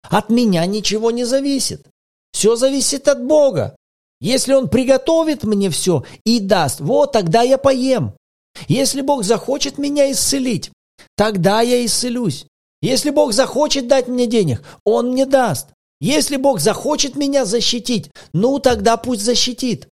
От 0.08 0.30
меня 0.30 0.64
ничего 0.66 1.10
не 1.10 1.24
зависит. 1.24 1.86
Все 2.32 2.54
зависит 2.54 3.08
от 3.08 3.24
Бога. 3.24 3.76
Если 4.20 4.54
Он 4.54 4.68
приготовит 4.68 5.42
мне 5.42 5.68
все 5.70 6.04
и 6.24 6.38
даст, 6.38 6.80
вот 6.80 7.12
тогда 7.12 7.42
я 7.42 7.58
поем. 7.58 8.12
Если 8.68 9.00
Бог 9.00 9.24
захочет 9.24 9.76
меня 9.76 10.10
исцелить, 10.10 10.70
тогда 11.16 11.60
я 11.60 11.84
исцелюсь. 11.84 12.46
Если 12.80 13.10
Бог 13.10 13.32
захочет 13.32 13.88
дать 13.88 14.06
мне 14.06 14.26
денег, 14.26 14.62
Он 14.84 15.10
мне 15.10 15.26
даст. 15.26 15.68
Если 16.00 16.36
Бог 16.36 16.60
захочет 16.60 17.16
меня 17.16 17.44
защитить, 17.44 18.10
ну 18.32 18.58
тогда 18.58 18.96
пусть 18.96 19.22
защитит. 19.22 19.88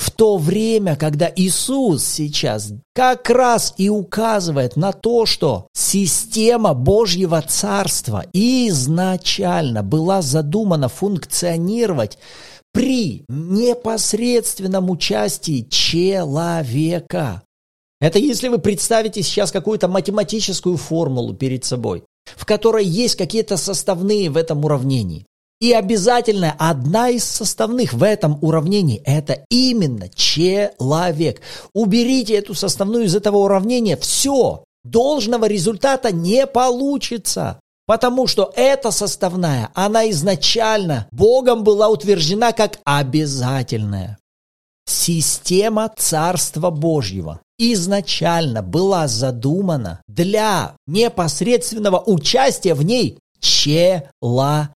В 0.00 0.10
то 0.10 0.38
время, 0.38 0.96
когда 0.96 1.30
Иисус 1.36 2.02
сейчас 2.06 2.72
как 2.94 3.28
раз 3.28 3.74
и 3.76 3.90
указывает 3.90 4.76
на 4.76 4.92
то, 4.92 5.26
что 5.26 5.66
система 5.74 6.72
Божьего 6.72 7.42
Царства 7.42 8.24
изначально 8.32 9.82
была 9.82 10.22
задумана 10.22 10.88
функционировать 10.88 12.16
при 12.72 13.26
непосредственном 13.28 14.88
участии 14.88 15.66
человека. 15.68 17.42
Это 18.00 18.18
если 18.18 18.48
вы 18.48 18.56
представите 18.56 19.22
сейчас 19.22 19.52
какую-то 19.52 19.86
математическую 19.86 20.78
формулу 20.78 21.34
перед 21.34 21.66
собой, 21.66 22.04
в 22.24 22.46
которой 22.46 22.86
есть 22.86 23.16
какие-то 23.16 23.58
составные 23.58 24.30
в 24.30 24.38
этом 24.38 24.64
уравнении. 24.64 25.26
И 25.60 25.74
обязательно 25.74 26.54
одна 26.58 27.10
из 27.10 27.24
составных 27.24 27.92
в 27.92 28.02
этом 28.02 28.38
уравнении– 28.40 29.02
это 29.04 29.44
именно 29.50 30.08
человек. 30.08 31.42
Уберите 31.74 32.34
эту 32.34 32.54
составную 32.54 33.04
из 33.04 33.14
этого 33.14 33.36
уравнения, 33.36 33.98
все, 33.98 34.64
должного 34.84 35.44
результата 35.44 36.12
не 36.12 36.46
получится. 36.46 37.60
Потому 37.86 38.26
что 38.26 38.52
эта 38.56 38.90
составная, 38.90 39.70
она 39.74 40.08
изначально 40.10 41.08
Богом 41.10 41.62
была 41.62 41.88
утверждена 41.88 42.52
как 42.52 42.78
обязательная. 42.84 44.16
Система 44.86 45.92
Царства 45.94 46.70
Божьего 46.70 47.40
изначально 47.58 48.62
была 48.62 49.08
задумана 49.08 50.00
для 50.08 50.74
непосредственного 50.86 51.98
участия 51.98 52.72
в 52.74 52.82
ней 52.82 53.18
человека. 53.40 54.72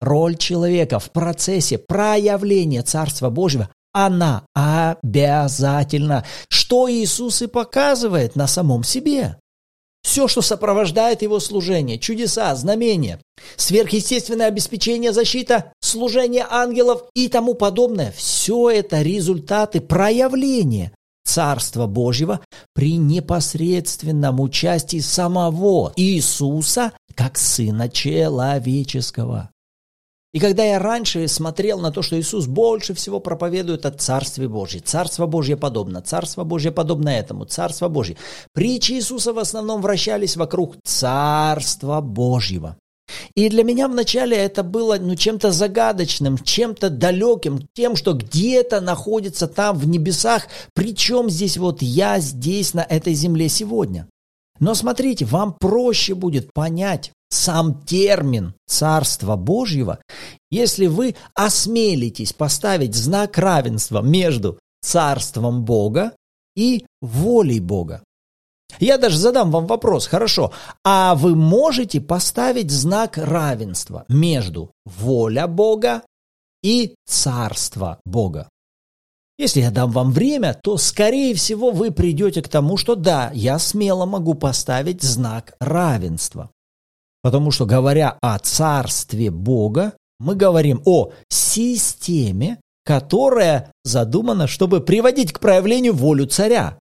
Роль 0.00 0.36
человека 0.36 0.98
в 0.98 1.12
процессе 1.12 1.78
проявления 1.78 2.82
Царства 2.82 3.30
Божьего 3.30 3.68
она 3.92 4.44
обязательна, 4.54 6.24
что 6.48 6.90
Иисус 6.90 7.42
и 7.42 7.46
показывает 7.46 8.34
на 8.34 8.46
самом 8.46 8.82
себе. 8.82 9.38
Все, 10.02 10.28
что 10.28 10.42
сопровождает 10.42 11.22
его 11.22 11.38
служение, 11.40 11.98
чудеса, 11.98 12.54
знамения, 12.56 13.20
сверхъестественное 13.56 14.48
обеспечение, 14.48 15.12
защита, 15.12 15.72
служение 15.80 16.46
ангелов 16.48 17.04
и 17.14 17.28
тому 17.28 17.54
подобное, 17.54 18.12
все 18.12 18.68
это 18.68 19.00
результаты 19.00 19.80
проявления 19.80 20.92
Царства 21.24 21.86
Божьего 21.86 22.40
при 22.74 22.96
непосредственном 22.96 24.40
участии 24.40 25.00
самого 25.00 25.92
Иисуса 25.96 26.92
как 27.14 27.38
Сына 27.38 27.88
Человеческого. 27.88 29.50
И 30.34 30.40
когда 30.40 30.64
я 30.64 30.80
раньше 30.80 31.28
смотрел 31.28 31.78
на 31.78 31.92
то, 31.92 32.02
что 32.02 32.18
Иисус 32.18 32.46
больше 32.46 32.92
всего 32.92 33.20
проповедует 33.20 33.86
о 33.86 33.92
Царстве 33.92 34.48
Божьем, 34.48 34.82
Царство 34.84 35.26
Божье 35.26 35.56
подобно, 35.56 36.02
Царство 36.02 36.42
Божье 36.42 36.72
подобно 36.72 37.10
этому, 37.10 37.44
Царство 37.44 37.88
Божье, 37.88 38.16
притчи 38.52 38.94
Иисуса 38.94 39.32
в 39.32 39.38
основном 39.38 39.80
вращались 39.80 40.36
вокруг 40.36 40.74
Царства 40.82 42.00
Божьего. 42.00 42.76
И 43.34 43.48
для 43.48 43.64
меня 43.64 43.88
вначале 43.88 44.36
это 44.36 44.62
было 44.62 44.96
ну, 44.98 45.14
чем-то 45.16 45.52
загадочным, 45.52 46.38
чем-то 46.38 46.90
далеким, 46.90 47.68
тем, 47.74 47.96
что 47.96 48.12
где-то 48.12 48.80
находится 48.80 49.46
там 49.46 49.78
в 49.78 49.86
небесах, 49.86 50.46
причем 50.74 51.30
здесь 51.30 51.56
вот 51.56 51.82
я 51.82 52.18
здесь 52.20 52.74
на 52.74 52.82
этой 52.82 53.14
земле 53.14 53.48
сегодня. 53.48 54.08
Но 54.60 54.74
смотрите, 54.74 55.24
вам 55.24 55.54
проще 55.58 56.14
будет 56.14 56.52
понять 56.52 57.12
сам 57.28 57.82
термин 57.84 58.54
Царства 58.66 59.36
Божьего, 59.36 59.98
если 60.50 60.86
вы 60.86 61.16
осмелитесь 61.34 62.32
поставить 62.32 62.94
знак 62.94 63.36
равенства 63.38 64.00
между 64.00 64.58
Царством 64.80 65.64
Бога 65.64 66.12
и 66.56 66.86
волей 67.00 67.60
Бога. 67.60 68.02
Я 68.80 68.98
даже 68.98 69.18
задам 69.18 69.50
вам 69.50 69.66
вопрос, 69.66 70.06
хорошо, 70.06 70.52
а 70.84 71.14
вы 71.14 71.34
можете 71.34 72.00
поставить 72.00 72.70
знак 72.70 73.18
равенства 73.18 74.04
между 74.08 74.70
воля 74.84 75.46
Бога 75.46 76.02
и 76.62 76.94
царство 77.06 77.98
Бога? 78.04 78.48
Если 79.36 79.60
я 79.60 79.70
дам 79.70 79.90
вам 79.90 80.12
время, 80.12 80.56
то, 80.62 80.76
скорее 80.76 81.34
всего, 81.34 81.72
вы 81.72 81.90
придете 81.90 82.40
к 82.40 82.48
тому, 82.48 82.76
что 82.76 82.94
да, 82.94 83.32
я 83.34 83.58
смело 83.58 84.06
могу 84.06 84.34
поставить 84.34 85.02
знак 85.02 85.54
равенства. 85.58 86.50
Потому 87.22 87.50
что, 87.50 87.66
говоря 87.66 88.16
о 88.20 88.38
царстве 88.38 89.30
Бога, 89.30 89.94
мы 90.20 90.36
говорим 90.36 90.82
о 90.84 91.10
системе, 91.28 92.60
которая 92.84 93.72
задумана, 93.82 94.46
чтобы 94.46 94.80
приводить 94.80 95.32
к 95.32 95.40
проявлению 95.40 95.94
волю 95.94 96.26
царя. 96.26 96.78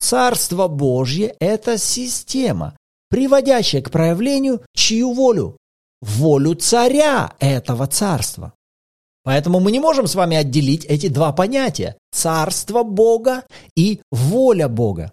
Царство 0.00 0.66
Божье– 0.66 1.36
это 1.40 1.78
система, 1.78 2.76
приводящая 3.10 3.82
к 3.82 3.90
проявлению 3.90 4.62
чью 4.74 5.12
волю? 5.12 5.58
Волю 6.00 6.54
царя 6.54 7.34
этого 7.38 7.86
царства. 7.86 8.54
Поэтому 9.22 9.60
мы 9.60 9.70
не 9.70 9.80
можем 9.80 10.06
с 10.06 10.14
вами 10.14 10.36
отделить 10.36 10.86
эти 10.86 11.08
два 11.08 11.32
понятия– 11.32 11.96
царство 12.12 12.82
Бога 12.82 13.44
и 13.76 14.00
воля 14.10 14.68
Бога. 14.68 15.12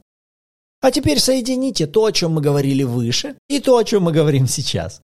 А 0.81 0.91
теперь 0.91 1.19
соедините 1.19 1.87
то, 1.87 2.05
о 2.05 2.11
чем 2.11 2.33
мы 2.33 2.41
говорили 2.41 2.83
выше, 2.83 3.35
и 3.49 3.59
то, 3.59 3.77
о 3.77 3.83
чем 3.83 4.03
мы 4.03 4.13
говорим 4.13 4.47
сейчас. 4.47 5.01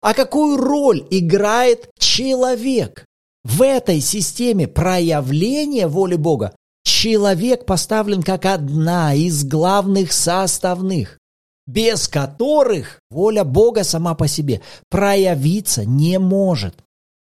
А 0.00 0.14
какую 0.14 0.56
роль 0.56 1.06
играет 1.10 1.90
человек 1.98 3.04
в 3.44 3.62
этой 3.62 4.00
системе 4.00 4.66
проявления 4.68 5.86
воли 5.86 6.16
Бога? 6.16 6.54
Человек 7.00 7.64
поставлен 7.64 8.24
как 8.24 8.44
одна 8.44 9.14
из 9.14 9.44
главных 9.44 10.12
составных, 10.12 11.20
без 11.64 12.08
которых 12.08 12.98
воля 13.08 13.44
Бога 13.44 13.84
сама 13.84 14.16
по 14.16 14.26
себе 14.26 14.62
проявиться 14.90 15.84
не 15.84 16.18
может. 16.18 16.74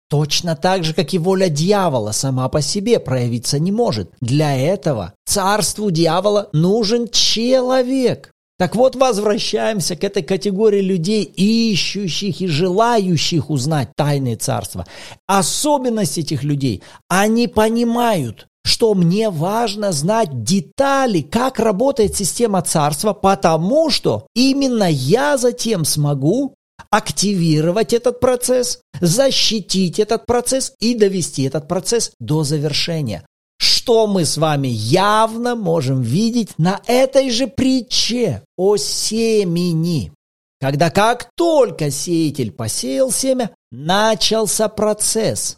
Точно 0.09 0.55
так 0.55 0.85
же, 0.85 0.95
как 0.95 1.13
и 1.15 1.19
воля 1.19 1.49
дьявола 1.49 2.13
сама 2.13 2.49
по 2.49 2.63
себе 2.63 3.01
проявиться 3.01 3.59
не 3.59 3.73
может. 3.73 4.13
Для 4.21 4.57
этого 4.57 5.15
царству 5.25 5.91
дьявола 5.91 6.49
нужен 6.53 7.09
человек. 7.09 8.31
Так 8.61 8.77
вот, 8.77 8.95
возвращаемся 8.95 9.97
к 9.97 10.05
этой 10.05 10.23
категории 10.23 10.81
людей, 10.81 11.25
ищущих 11.25 12.41
и 12.41 12.47
желающих 12.47 13.51
узнать 13.51 13.91
тайны 13.97 14.37
царства. 14.37 14.87
Особенность 15.27 16.19
этих 16.19 16.45
людей, 16.45 16.85
они 17.09 17.49
понимают, 17.49 18.47
что 18.67 18.95
мне 18.95 19.31
важно 19.31 19.93
знать 19.93 20.43
детали, 20.43 21.21
как 21.21 21.61
работает 21.61 22.17
система 22.17 22.63
царства, 22.63 23.13
потому 23.13 23.91
что 23.91 24.27
именно 24.35 24.91
я 24.91 25.39
затем 25.39 25.85
смогу 25.85 26.55
активировать 26.91 27.93
этот 27.93 28.19
процесс, 28.19 28.81
защитить 29.01 30.01
этот 30.01 30.27
процесс 30.27 30.73
и 30.81 30.97
довести 30.97 31.45
этот 31.45 31.69
процесс 31.69 32.11
до 32.19 32.43
завершения. 32.43 33.25
Что 33.57 34.09
мы 34.09 34.25
с 34.25 34.37
вами 34.37 34.69
явно 34.69 35.55
можем 35.55 36.03
видеть 36.03 36.59
на 36.59 36.81
этой 36.89 37.31
же 37.31 37.47
притче 37.47 38.43
о 38.57 38.77
семени. 38.77 40.13
Когда 40.61 40.91
как 40.91 41.31
только 41.37 41.93
сеятель 41.93 42.51
посеял 42.51 43.13
семя, 43.13 43.53
начался 43.71 44.69
процесс 44.69 45.57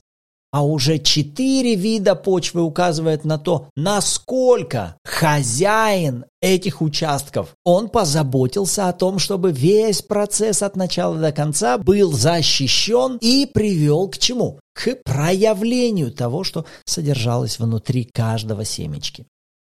а 0.50 0.64
уже 0.64 0.98
четыре 0.98 1.74
вида 1.74 2.14
почвы 2.14 2.62
указывают 2.62 3.24
на 3.24 3.38
то, 3.38 3.68
насколько 3.76 4.96
хозяин 5.04 6.24
этих 6.40 6.80
участков, 6.80 7.54
он 7.64 7.88
позаботился 7.88 8.88
о 8.88 8.92
том, 8.92 9.18
чтобы 9.18 9.52
весь 9.52 10.02
процесс 10.02 10.62
от 10.62 10.76
начала 10.76 11.16
до 11.16 11.32
конца 11.32 11.78
был 11.78 12.12
защищен 12.12 13.18
и 13.20 13.46
привел 13.46 14.08
к 14.08 14.18
чему? 14.18 14.60
К 14.72 14.96
проявлению 15.04 16.12
того, 16.12 16.44
что 16.44 16.64
содержалось 16.84 17.58
внутри 17.58 18.04
каждого 18.04 18.64
семечки. 18.64 19.26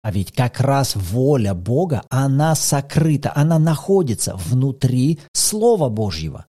А 0.02 0.12
ведь 0.12 0.32
как 0.32 0.60
раз 0.60 0.96
воля 0.96 1.54
Бога, 1.54 2.04
она 2.10 2.56
сокрыта, 2.56 3.34
она 3.36 3.60
находится 3.60 4.36
внутри 4.36 5.20
Слова 5.34 5.90
Божьего. 5.90 6.46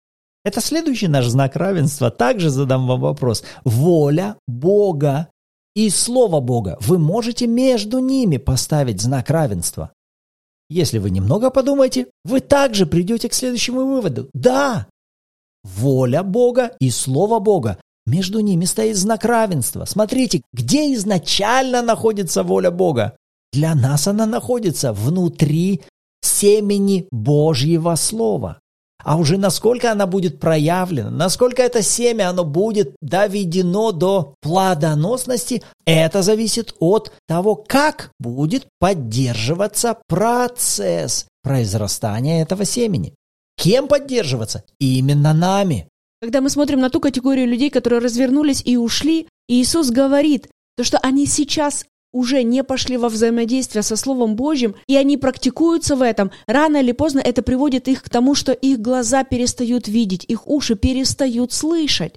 Это 0.47 0.61
следующий 0.61 1.09
наш 1.09 1.25
знак 1.25 1.57
равенства. 1.57 2.09
Также 2.09 2.49
задам 2.49 2.87
вам 2.87 3.01
вопрос. 3.01 3.43
Воля 3.65 4.37
Бога 4.47 5.27
и 5.75 5.89
Слово 5.89 6.39
Бога. 6.39 6.77
Вы 6.79 6.99
можете 6.99 7.47
между 7.47 7.99
ними 7.99 8.37
поставить 8.37 9.01
знак 9.01 9.29
равенства. 9.29 9.91
Если 10.69 10.99
вы 10.99 11.09
немного 11.09 11.49
подумаете, 11.49 12.05
вы 12.23 12.39
также 12.39 12.85
придете 12.85 13.27
к 13.27 13.33
следующему 13.33 13.85
выводу. 13.85 14.29
Да, 14.33 14.87
воля 15.65 16.23
Бога 16.23 16.71
и 16.79 16.91
Слово 16.91 17.39
Бога. 17.39 17.77
Между 18.05 18.39
ними 18.39 18.63
стоит 18.63 18.95
знак 18.95 19.25
равенства. 19.25 19.83
Смотрите, 19.83 20.43
где 20.53 20.93
изначально 20.93 21.81
находится 21.81 22.43
воля 22.43 22.71
Бога? 22.71 23.17
Для 23.51 23.75
нас 23.75 24.07
она 24.07 24.25
находится 24.25 24.93
внутри 24.93 25.81
семени 26.21 27.05
Божьего 27.11 27.95
Слова 27.95 28.61
а 29.07 29.15
уже 29.15 29.37
насколько 29.37 29.89
она 29.89 30.05
будет 30.05 30.37
проявлена, 30.37 31.09
насколько 31.09 31.63
это 31.63 31.81
семя, 31.81 32.29
оно 32.29 32.43
будет 32.43 32.93
доведено 33.01 33.93
до 33.93 34.33
плодоносности, 34.41 35.63
это 35.85 36.21
зависит 36.21 36.75
от 36.79 37.13
того, 37.25 37.55
как 37.55 38.11
будет 38.19 38.67
поддерживаться 38.79 39.97
процесс 40.09 41.25
произрастания 41.41 42.41
этого 42.41 42.65
семени. 42.65 43.15
Кем 43.55 43.87
поддерживаться? 43.87 44.65
Именно 44.77 45.33
нами. 45.33 45.87
Когда 46.21 46.41
мы 46.41 46.49
смотрим 46.49 46.81
на 46.81 46.89
ту 46.89 46.99
категорию 46.99 47.47
людей, 47.47 47.69
которые 47.69 48.01
развернулись 48.01 48.61
и 48.65 48.75
ушли, 48.75 49.29
Иисус 49.47 49.89
говорит, 49.89 50.49
то, 50.75 50.83
что 50.83 50.97
они 50.97 51.27
сейчас 51.27 51.85
уже 52.17 52.43
не 52.43 52.63
пошли 52.63 52.97
во 52.97 53.09
взаимодействие 53.09 53.83
со 53.83 53.95
Словом 53.95 54.35
Божьим, 54.35 54.75
и 54.87 54.95
они 54.95 55.17
практикуются 55.17 55.95
в 55.95 56.01
этом, 56.01 56.31
рано 56.47 56.77
или 56.77 56.91
поздно 56.91 57.19
это 57.19 57.41
приводит 57.41 57.87
их 57.87 58.03
к 58.03 58.09
тому, 58.09 58.35
что 58.35 58.51
их 58.51 58.79
глаза 58.79 59.23
перестают 59.23 59.87
видеть, 59.87 60.25
их 60.27 60.47
уши 60.47 60.75
перестают 60.75 61.53
слышать. 61.53 62.15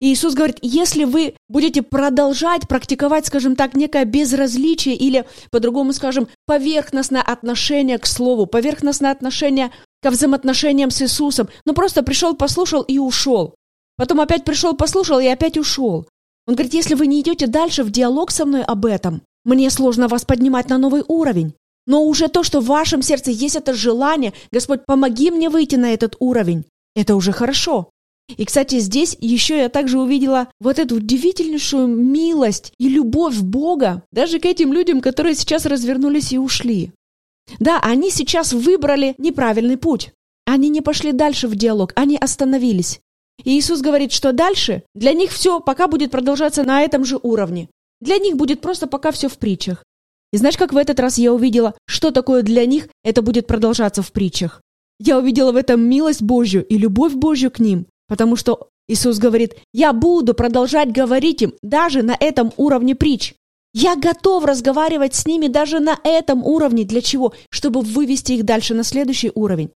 И 0.00 0.12
Иисус 0.12 0.34
говорит, 0.34 0.58
если 0.60 1.04
вы 1.04 1.34
будете 1.48 1.82
продолжать 1.82 2.68
практиковать, 2.68 3.26
скажем 3.26 3.56
так, 3.56 3.74
некое 3.74 4.04
безразличие 4.04 4.94
или, 4.94 5.24
по-другому 5.50 5.94
скажем, 5.94 6.28
поверхностное 6.44 7.22
отношение 7.22 7.98
к 7.98 8.06
Слову, 8.06 8.46
поверхностное 8.46 9.10
отношение 9.10 9.70
ко 10.02 10.10
взаимоотношениям 10.10 10.90
с 10.90 11.00
Иисусом, 11.00 11.48
ну 11.64 11.72
просто 11.72 12.02
пришел, 12.02 12.36
послушал 12.36 12.82
и 12.82 12.98
ушел. 12.98 13.54
Потом 13.96 14.20
опять 14.20 14.44
пришел, 14.44 14.76
послушал 14.76 15.18
и 15.20 15.26
опять 15.26 15.56
ушел. 15.56 16.06
Он 16.46 16.54
говорит, 16.54 16.74
если 16.74 16.94
вы 16.94 17.06
не 17.06 17.20
идете 17.22 17.46
дальше 17.46 17.82
в 17.82 17.90
диалог 17.90 18.30
со 18.30 18.44
мной 18.44 18.62
об 18.62 18.84
этом, 18.84 19.22
мне 19.46 19.70
сложно 19.70 20.08
вас 20.08 20.24
поднимать 20.24 20.68
на 20.68 20.76
новый 20.76 21.04
уровень. 21.06 21.54
Но 21.86 22.02
уже 22.04 22.28
то, 22.28 22.42
что 22.42 22.60
в 22.60 22.66
вашем 22.66 23.00
сердце 23.00 23.30
есть 23.30 23.56
это 23.56 23.72
желание, 23.72 24.32
Господь, 24.50 24.84
помоги 24.84 25.30
мне 25.30 25.48
выйти 25.48 25.76
на 25.76 25.94
этот 25.94 26.16
уровень, 26.18 26.64
это 26.96 27.14
уже 27.14 27.32
хорошо. 27.32 27.90
И, 28.36 28.44
кстати, 28.44 28.80
здесь 28.80 29.16
еще 29.20 29.56
я 29.56 29.68
также 29.68 30.00
увидела 30.00 30.48
вот 30.60 30.80
эту 30.80 30.96
удивительнейшую 30.96 31.86
милость 31.86 32.72
и 32.78 32.88
любовь 32.88 33.38
Бога 33.38 34.02
даже 34.10 34.40
к 34.40 34.46
этим 34.46 34.72
людям, 34.72 35.00
которые 35.00 35.36
сейчас 35.36 35.64
развернулись 35.64 36.32
и 36.32 36.38
ушли. 36.38 36.90
Да, 37.60 37.78
они 37.80 38.10
сейчас 38.10 38.52
выбрали 38.52 39.14
неправильный 39.18 39.76
путь. 39.76 40.10
Они 40.44 40.68
не 40.68 40.80
пошли 40.80 41.12
дальше 41.12 41.46
в 41.46 41.54
диалог, 41.54 41.92
они 41.94 42.16
остановились. 42.16 43.00
И 43.44 43.56
Иисус 43.56 43.80
говорит, 43.80 44.10
что 44.10 44.32
дальше 44.32 44.82
для 44.94 45.12
них 45.12 45.30
все 45.30 45.60
пока 45.60 45.86
будет 45.86 46.10
продолжаться 46.10 46.64
на 46.64 46.82
этом 46.82 47.04
же 47.04 47.20
уровне. 47.22 47.68
Для 48.00 48.18
них 48.18 48.36
будет 48.36 48.60
просто 48.60 48.86
пока 48.86 49.10
все 49.10 49.28
в 49.28 49.38
притчах. 49.38 49.84
И 50.32 50.36
знаешь, 50.38 50.56
как 50.56 50.72
в 50.72 50.76
этот 50.76 51.00
раз 51.00 51.18
я 51.18 51.32
увидела, 51.32 51.74
что 51.86 52.10
такое 52.10 52.42
для 52.42 52.66
них 52.66 52.88
это 53.04 53.22
будет 53.22 53.46
продолжаться 53.46 54.02
в 54.02 54.12
притчах? 54.12 54.60
Я 54.98 55.18
увидела 55.18 55.52
в 55.52 55.56
этом 55.56 55.80
милость 55.80 56.22
Божью 56.22 56.64
и 56.64 56.78
любовь 56.78 57.14
Божью 57.14 57.50
к 57.50 57.58
ним, 57.58 57.86
потому 58.08 58.36
что 58.36 58.68
Иисус 58.88 59.18
говорит, 59.18 59.56
я 59.72 59.92
буду 59.92 60.34
продолжать 60.34 60.92
говорить 60.92 61.42
им 61.42 61.54
даже 61.62 62.02
на 62.02 62.16
этом 62.18 62.52
уровне 62.56 62.94
притч. 62.94 63.34
Я 63.74 63.96
готов 63.96 64.44
разговаривать 64.44 65.14
с 65.14 65.26
ними 65.26 65.48
даже 65.48 65.80
на 65.80 65.98
этом 66.02 66.44
уровне. 66.44 66.84
Для 66.84 67.02
чего? 67.02 67.34
Чтобы 67.50 67.82
вывести 67.82 68.32
их 68.32 68.44
дальше 68.44 68.74
на 68.74 68.84
следующий 68.84 69.30
уровень. 69.34 69.70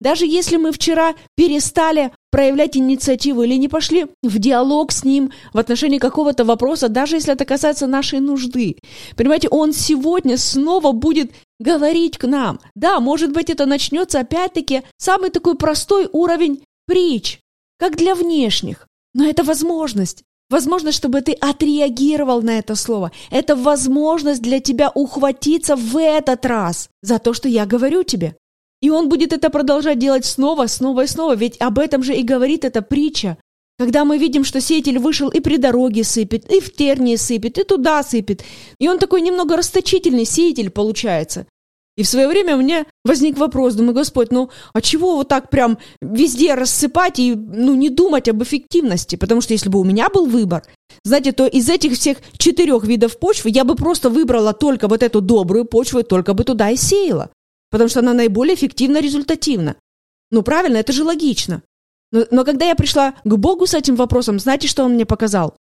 Даже 0.00 0.26
если 0.26 0.56
мы 0.56 0.72
вчера 0.72 1.14
перестали 1.36 2.12
проявлять 2.30 2.76
инициативу 2.76 3.42
или 3.42 3.54
не 3.54 3.68
пошли 3.68 4.06
в 4.22 4.38
диалог 4.38 4.92
с 4.92 5.04
ним 5.04 5.30
в 5.52 5.58
отношении 5.58 5.98
какого-то 5.98 6.44
вопроса, 6.44 6.88
даже 6.88 7.16
если 7.16 7.34
это 7.34 7.44
касается 7.44 7.86
нашей 7.86 8.20
нужды. 8.20 8.76
Понимаете, 9.16 9.48
он 9.48 9.72
сегодня 9.72 10.38
снова 10.38 10.92
будет 10.92 11.32
говорить 11.58 12.16
к 12.16 12.26
нам. 12.26 12.60
Да, 12.74 13.00
может 13.00 13.32
быть, 13.32 13.50
это 13.50 13.66
начнется 13.66 14.20
опять-таки 14.20 14.82
самый 14.96 15.30
такой 15.30 15.56
простой 15.56 16.08
уровень 16.10 16.62
притч, 16.86 17.40
как 17.78 17.96
для 17.96 18.14
внешних. 18.14 18.86
Но 19.12 19.26
это 19.26 19.42
возможность. 19.42 20.22
Возможность, 20.48 20.98
чтобы 20.98 21.20
ты 21.20 21.32
отреагировал 21.32 22.42
на 22.42 22.58
это 22.58 22.74
слово. 22.74 23.12
Это 23.30 23.54
возможность 23.54 24.42
для 24.42 24.60
тебя 24.60 24.90
ухватиться 24.92 25.76
в 25.76 25.96
этот 25.96 26.44
раз 26.44 26.88
за 27.02 27.18
то, 27.18 27.34
что 27.34 27.48
я 27.48 27.66
говорю 27.66 28.02
тебе. 28.02 28.36
И 28.80 28.88
он 28.88 29.08
будет 29.08 29.32
это 29.32 29.50
продолжать 29.50 29.98
делать 29.98 30.24
снова, 30.24 30.66
снова 30.66 31.04
и 31.04 31.06
снова, 31.06 31.34
ведь 31.36 31.60
об 31.60 31.78
этом 31.78 32.02
же 32.02 32.14
и 32.14 32.22
говорит 32.22 32.64
эта 32.64 32.80
притча. 32.80 33.36
Когда 33.78 34.04
мы 34.04 34.18
видим, 34.18 34.44
что 34.44 34.60
сеятель 34.60 34.98
вышел 34.98 35.28
и 35.28 35.40
при 35.40 35.56
дороге 35.56 36.04
сыпет, 36.04 36.50
и 36.50 36.60
в 36.60 36.72
тернии 36.72 37.16
сыпет, 37.16 37.58
и 37.58 37.64
туда 37.64 38.02
сыпет. 38.02 38.42
И 38.78 38.88
он 38.88 38.98
такой 38.98 39.22
немного 39.22 39.56
расточительный 39.56 40.26
сеятель 40.26 40.70
получается. 40.70 41.46
И 41.96 42.02
в 42.02 42.08
свое 42.08 42.28
время 42.28 42.56
у 42.56 42.60
меня 42.60 42.86
возник 43.04 43.36
вопрос, 43.36 43.74
думаю, 43.74 43.94
Господь, 43.94 44.30
ну 44.32 44.48
а 44.72 44.80
чего 44.80 45.16
вот 45.16 45.28
так 45.28 45.50
прям 45.50 45.78
везде 46.00 46.54
рассыпать 46.54 47.18
и 47.18 47.34
ну, 47.34 47.74
не 47.74 47.90
думать 47.90 48.28
об 48.28 48.42
эффективности? 48.42 49.16
Потому 49.16 49.40
что 49.42 49.52
если 49.52 49.68
бы 49.68 49.80
у 49.80 49.84
меня 49.84 50.08
был 50.08 50.26
выбор, 50.26 50.62
знаете, 51.04 51.32
то 51.32 51.46
из 51.46 51.68
этих 51.68 51.92
всех 51.92 52.18
четырех 52.38 52.84
видов 52.84 53.18
почвы 53.18 53.50
я 53.50 53.64
бы 53.64 53.74
просто 53.74 54.08
выбрала 54.08 54.54
только 54.54 54.88
вот 54.88 55.02
эту 55.02 55.20
добрую 55.20 55.64
почву 55.66 55.98
и 55.98 56.02
только 56.02 56.32
бы 56.32 56.44
туда 56.44 56.70
и 56.70 56.76
сеяла 56.76 57.30
потому 57.70 57.88
что 57.88 58.00
она 58.00 58.14
наиболее 58.14 58.54
эффективна, 58.54 59.00
результативна. 59.00 59.76
Ну, 60.30 60.42
правильно, 60.42 60.76
это 60.76 60.92
же 60.92 61.04
логично. 61.04 61.62
Но, 62.12 62.24
но 62.30 62.44
когда 62.44 62.66
я 62.66 62.74
пришла 62.74 63.14
к 63.24 63.36
Богу 63.36 63.66
с 63.66 63.74
этим 63.74 63.96
вопросом, 63.96 64.38
знаете, 64.38 64.68
что 64.68 64.84
Он 64.84 64.94
мне 64.94 65.06
показал? 65.06 65.54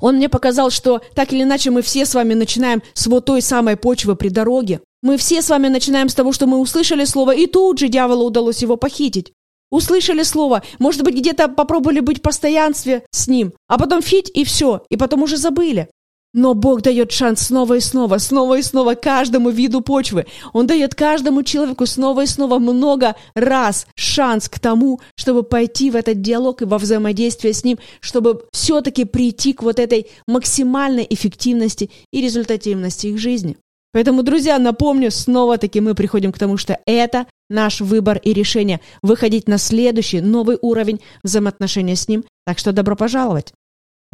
Он 0.00 0.16
мне 0.16 0.28
показал, 0.28 0.70
что 0.70 1.02
так 1.14 1.32
или 1.32 1.42
иначе 1.42 1.70
мы 1.70 1.82
все 1.82 2.06
с 2.06 2.14
вами 2.14 2.34
начинаем 2.34 2.82
с 2.94 3.06
вот 3.06 3.26
той 3.26 3.42
самой 3.42 3.76
почвы 3.76 4.16
при 4.16 4.28
дороге. 4.28 4.80
Мы 5.02 5.18
все 5.18 5.42
с 5.42 5.50
вами 5.50 5.68
начинаем 5.68 6.08
с 6.08 6.14
того, 6.14 6.32
что 6.32 6.46
мы 6.46 6.58
услышали 6.58 7.04
слово, 7.04 7.34
и 7.34 7.46
тут 7.46 7.78
же 7.78 7.88
дьяволу 7.88 8.26
удалось 8.26 8.62
его 8.62 8.76
похитить. 8.76 9.32
Услышали 9.70 10.22
слово, 10.22 10.62
может 10.78 11.02
быть, 11.02 11.16
где-то 11.16 11.48
попробовали 11.48 12.00
быть 12.00 12.18
в 12.18 12.22
постоянстве 12.22 13.04
с 13.10 13.28
ним, 13.28 13.52
а 13.66 13.78
потом 13.78 14.02
фить 14.02 14.30
и 14.32 14.44
все, 14.44 14.84
и 14.88 14.96
потом 14.96 15.22
уже 15.22 15.36
забыли. 15.36 15.88
Но 16.34 16.54
Бог 16.54 16.82
дает 16.82 17.12
шанс 17.12 17.42
снова 17.42 17.74
и 17.74 17.80
снова, 17.80 18.18
снова 18.18 18.58
и 18.58 18.62
снова 18.62 18.96
каждому 18.96 19.50
виду 19.50 19.80
почвы. 19.82 20.26
Он 20.52 20.66
дает 20.66 20.96
каждому 20.96 21.44
человеку 21.44 21.86
снова 21.86 22.24
и 22.24 22.26
снова 22.26 22.58
много 22.58 23.14
раз 23.36 23.86
шанс 23.94 24.48
к 24.48 24.58
тому, 24.58 25.00
чтобы 25.14 25.44
пойти 25.44 25.92
в 25.92 25.96
этот 25.96 26.20
диалог 26.20 26.60
и 26.60 26.64
во 26.64 26.78
взаимодействие 26.78 27.54
с 27.54 27.62
ним, 27.62 27.78
чтобы 28.00 28.42
все-таки 28.52 29.04
прийти 29.04 29.52
к 29.52 29.62
вот 29.62 29.78
этой 29.78 30.08
максимальной 30.26 31.06
эффективности 31.08 31.88
и 32.12 32.20
результативности 32.20 33.06
их 33.06 33.18
жизни. 33.18 33.56
Поэтому, 33.92 34.24
друзья, 34.24 34.58
напомню, 34.58 35.12
снова-таки 35.12 35.80
мы 35.80 35.94
приходим 35.94 36.32
к 36.32 36.38
тому, 36.38 36.56
что 36.56 36.80
это 36.84 37.28
наш 37.48 37.80
выбор 37.80 38.18
и 38.18 38.32
решение 38.32 38.80
выходить 39.02 39.46
на 39.46 39.56
следующий 39.56 40.20
новый 40.20 40.58
уровень 40.60 41.00
взаимоотношения 41.22 41.94
с 41.94 42.08
ним. 42.08 42.24
Так 42.44 42.58
что 42.58 42.72
добро 42.72 42.96
пожаловать! 42.96 43.52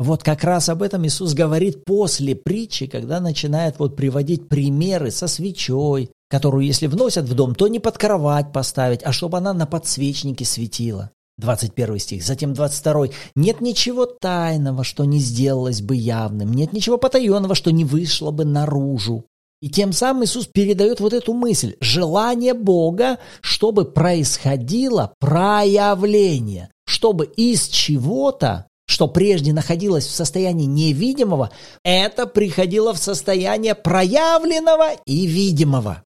Вот 0.00 0.22
как 0.22 0.44
раз 0.44 0.70
об 0.70 0.82
этом 0.82 1.06
Иисус 1.06 1.34
говорит 1.34 1.84
после 1.84 2.34
притчи, 2.34 2.86
когда 2.86 3.20
начинает 3.20 3.78
вот 3.78 3.96
приводить 3.96 4.48
примеры 4.48 5.10
со 5.10 5.26
свечой, 5.26 6.10
которую 6.30 6.64
если 6.64 6.86
вносят 6.86 7.26
в 7.26 7.34
дом, 7.34 7.54
то 7.54 7.68
не 7.68 7.80
под 7.80 7.98
кровать 7.98 8.50
поставить, 8.50 9.02
а 9.04 9.12
чтобы 9.12 9.36
она 9.36 9.52
на 9.52 9.66
подсвечнике 9.66 10.46
светила. 10.46 11.10
21 11.36 11.98
стих. 11.98 12.24
Затем 12.24 12.54
22. 12.54 13.08
«Нет 13.34 13.60
ничего 13.60 14.06
тайного, 14.06 14.84
что 14.84 15.04
не 15.04 15.18
сделалось 15.18 15.82
бы 15.82 15.96
явным, 15.96 16.54
нет 16.54 16.72
ничего 16.72 16.96
потаенного, 16.96 17.54
что 17.54 17.70
не 17.70 17.84
вышло 17.84 18.30
бы 18.30 18.46
наружу». 18.46 19.26
И 19.60 19.68
тем 19.68 19.92
самым 19.92 20.24
Иисус 20.24 20.46
передает 20.46 21.00
вот 21.00 21.12
эту 21.12 21.34
мысль. 21.34 21.76
Желание 21.82 22.54
Бога, 22.54 23.18
чтобы 23.42 23.84
происходило 23.84 25.12
проявление, 25.20 26.70
чтобы 26.86 27.26
из 27.26 27.68
чего-то 27.68 28.66
что 28.90 29.07
прежде 29.07 29.53
находилось 29.53 30.05
в 30.05 30.11
состоянии 30.11 30.66
невидимого, 30.66 31.50
это 31.85 32.26
приходило 32.26 32.92
в 32.92 32.98
состояние 32.98 33.76
проявленного 33.76 34.94
и 35.07 35.26
видимого. 35.26 36.03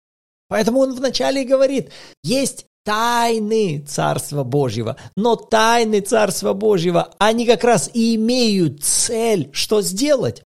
Поэтому 0.49 0.79
он 0.79 0.95
вначале 0.95 1.43
говорит, 1.43 1.91
есть 2.23 2.65
тайны 2.83 3.85
Царства 3.87 4.43
Божьего, 4.43 4.97
но 5.15 5.35
тайны 5.35 6.01
Царства 6.01 6.53
Божьего, 6.53 7.13
они 7.19 7.45
как 7.45 7.63
раз 7.63 7.91
и 7.93 8.15
имеют 8.15 8.83
цель, 8.83 9.51
что 9.53 9.83
сделать? 9.83 10.41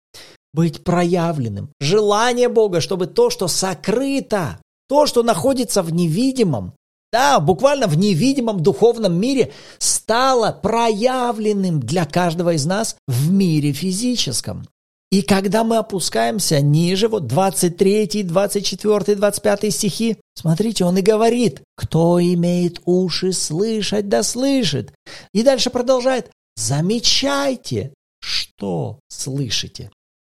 Быть 0.54 0.84
проявленным. 0.84 1.70
Желание 1.80 2.48
Бога, 2.48 2.80
чтобы 2.80 3.08
то, 3.08 3.28
что 3.28 3.46
сокрыто, 3.46 4.58
то, 4.88 5.04
что 5.06 5.22
находится 5.22 5.82
в 5.82 5.92
невидимом, 5.92 6.72
да, 7.12 7.40
буквально 7.40 7.86
в 7.86 7.98
невидимом 7.98 8.62
духовном 8.62 9.14
мире 9.14 9.52
стало 9.78 10.52
проявленным 10.52 11.78
для 11.78 12.06
каждого 12.06 12.54
из 12.54 12.64
нас 12.64 12.96
в 13.06 13.30
мире 13.30 13.72
физическом. 13.72 14.66
И 15.10 15.20
когда 15.20 15.62
мы 15.62 15.76
опускаемся 15.76 16.62
ниже, 16.62 17.06
вот 17.06 17.26
23, 17.26 18.22
24, 18.22 19.14
25 19.16 19.74
стихи, 19.74 20.16
смотрите, 20.34 20.86
он 20.86 20.96
и 20.96 21.02
говорит, 21.02 21.60
кто 21.76 22.18
имеет 22.18 22.80
уши 22.86 23.32
слышать, 23.32 24.08
да 24.08 24.22
слышит. 24.22 24.94
И 25.34 25.42
дальше 25.42 25.68
продолжает, 25.68 26.30
замечайте, 26.56 27.92
что 28.20 29.00
слышите. 29.08 29.90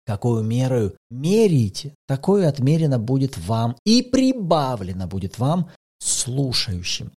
Какую 0.06 0.42
мерою 0.42 0.96
мерите, 1.10 1.94
такое 2.08 2.48
отмерено 2.48 2.98
будет 2.98 3.36
вам 3.36 3.76
и 3.84 4.00
прибавлено 4.02 5.06
будет 5.06 5.38
вам 5.38 5.70
слушающим. 6.02 7.12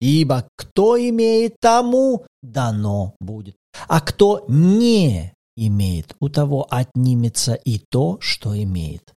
Ибо 0.00 0.48
кто 0.56 0.98
имеет 0.98 1.56
тому, 1.60 2.26
дано 2.42 3.14
будет. 3.20 3.56
А 3.88 4.00
кто 4.00 4.44
не 4.48 5.32
имеет, 5.56 6.14
у 6.20 6.28
того 6.28 6.66
отнимется 6.68 7.54
и 7.54 7.78
то, 7.78 8.18
что 8.20 8.60
имеет. 8.60 9.12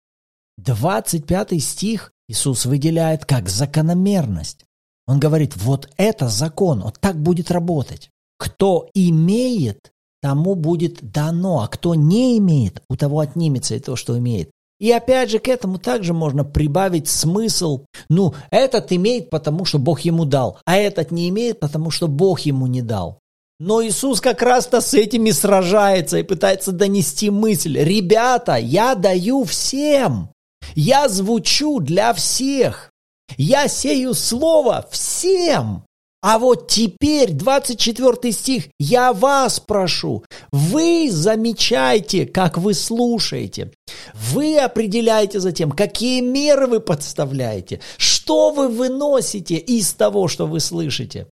25 0.58 1.62
стих 1.62 2.12
Иисус 2.28 2.66
выделяет 2.66 3.26
как 3.26 3.50
закономерность. 3.50 4.66
Он 5.08 5.20
говорит, 5.20 5.56
вот 5.56 5.90
это 5.98 6.28
закон, 6.28 6.82
вот 6.82 7.00
так 7.00 7.22
будет 7.22 7.52
работать. 7.52 8.10
Кто 8.38 8.90
имеет, 8.94 9.92
тому 10.22 10.56
будет 10.56 11.12
дано, 11.12 11.62
а 11.62 11.68
кто 11.68 11.94
не 11.94 12.38
имеет, 12.40 12.82
у 12.90 12.96
того 12.96 13.20
отнимется 13.20 13.76
и 13.76 13.80
то, 13.80 13.96
что 13.96 14.18
имеет. 14.18 14.50
И 14.80 14.92
опять 14.92 15.30
же 15.30 15.40
к 15.40 15.48
этому 15.48 15.80
также 15.80 16.14
можно 16.14 16.44
прибавить 16.44 17.08
смысл. 17.08 17.86
Ну, 18.10 18.34
этот 18.52 18.92
имеет, 18.92 19.30
потому 19.30 19.66
что 19.66 19.80
Бог 19.80 20.02
ему 20.02 20.26
дал, 20.26 20.60
а 20.66 20.76
этот 20.76 21.12
не 21.12 21.30
имеет, 21.30 21.60
потому 21.60 21.92
что 21.92 22.08
Бог 22.08 22.42
ему 22.42 22.68
не 22.68 22.82
дал. 22.82 23.20
Но 23.58 23.82
Иисус 23.82 24.20
как 24.20 24.42
раз-то 24.42 24.82
с 24.82 24.94
этими 24.94 25.32
сражается 25.32 26.18
и 26.18 26.24
пытается 26.24 26.74
донести 26.74 27.30
мысль. 27.30 27.78
Ребята, 27.78 28.58
я 28.58 28.96
даю 28.96 29.46
всем. 29.46 30.30
Я 30.76 31.08
звучу 31.08 31.80
для 31.80 32.14
всех. 32.14 32.92
Я 33.38 33.70
сею 33.70 34.14
слово 34.14 34.86
всем. 34.92 35.86
А 36.28 36.40
вот 36.40 36.68
теперь, 36.68 37.34
24 37.34 38.34
стих, 38.34 38.64
я 38.80 39.14
вас 39.14 39.60
прошу, 39.60 40.24
вы 40.52 41.10
замечайте, 41.12 42.26
как 42.26 42.58
вы 42.58 42.74
слушаете. 42.74 43.72
Вы 44.32 44.58
определяете 44.58 45.40
затем, 45.40 45.72
какие 45.72 46.22
меры 46.22 46.66
вы 46.66 46.80
подставляете, 46.80 47.80
что 47.98 48.50
вы 48.50 48.70
выносите 48.70 49.58
из 49.58 49.94
того, 49.94 50.28
что 50.28 50.48
вы 50.48 50.62
слышите. 50.62 51.28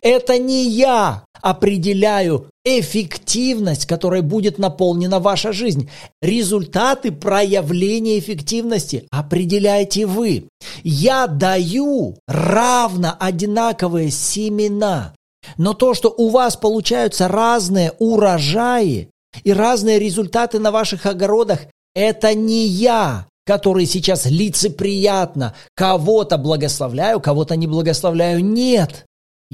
Это 0.00 0.38
не 0.38 0.68
я 0.68 1.24
определяю 1.40 2.48
эффективность, 2.64 3.86
которой 3.86 4.22
будет 4.22 4.58
наполнена 4.58 5.18
ваша 5.18 5.52
жизнь. 5.52 5.90
Результаты 6.20 7.10
проявления 7.10 8.18
эффективности 8.18 9.06
определяете 9.10 10.06
вы. 10.06 10.48
Я 10.84 11.26
даю 11.26 12.16
равно 12.26 13.14
одинаковые 13.18 14.10
семена. 14.10 15.14
Но 15.56 15.74
то, 15.74 15.94
что 15.94 16.14
у 16.16 16.28
вас 16.28 16.56
получаются 16.56 17.26
разные 17.28 17.92
урожаи 17.98 19.08
и 19.42 19.52
разные 19.52 19.98
результаты 19.98 20.60
на 20.60 20.70
ваших 20.70 21.06
огородах, 21.06 21.60
это 21.94 22.34
не 22.34 22.66
я, 22.66 23.26
который 23.44 23.86
сейчас 23.86 24.26
лицеприятно 24.26 25.54
кого-то 25.74 26.38
благословляю, 26.38 27.20
кого-то 27.20 27.56
не 27.56 27.66
благословляю. 27.66 28.44
Нет. 28.44 29.04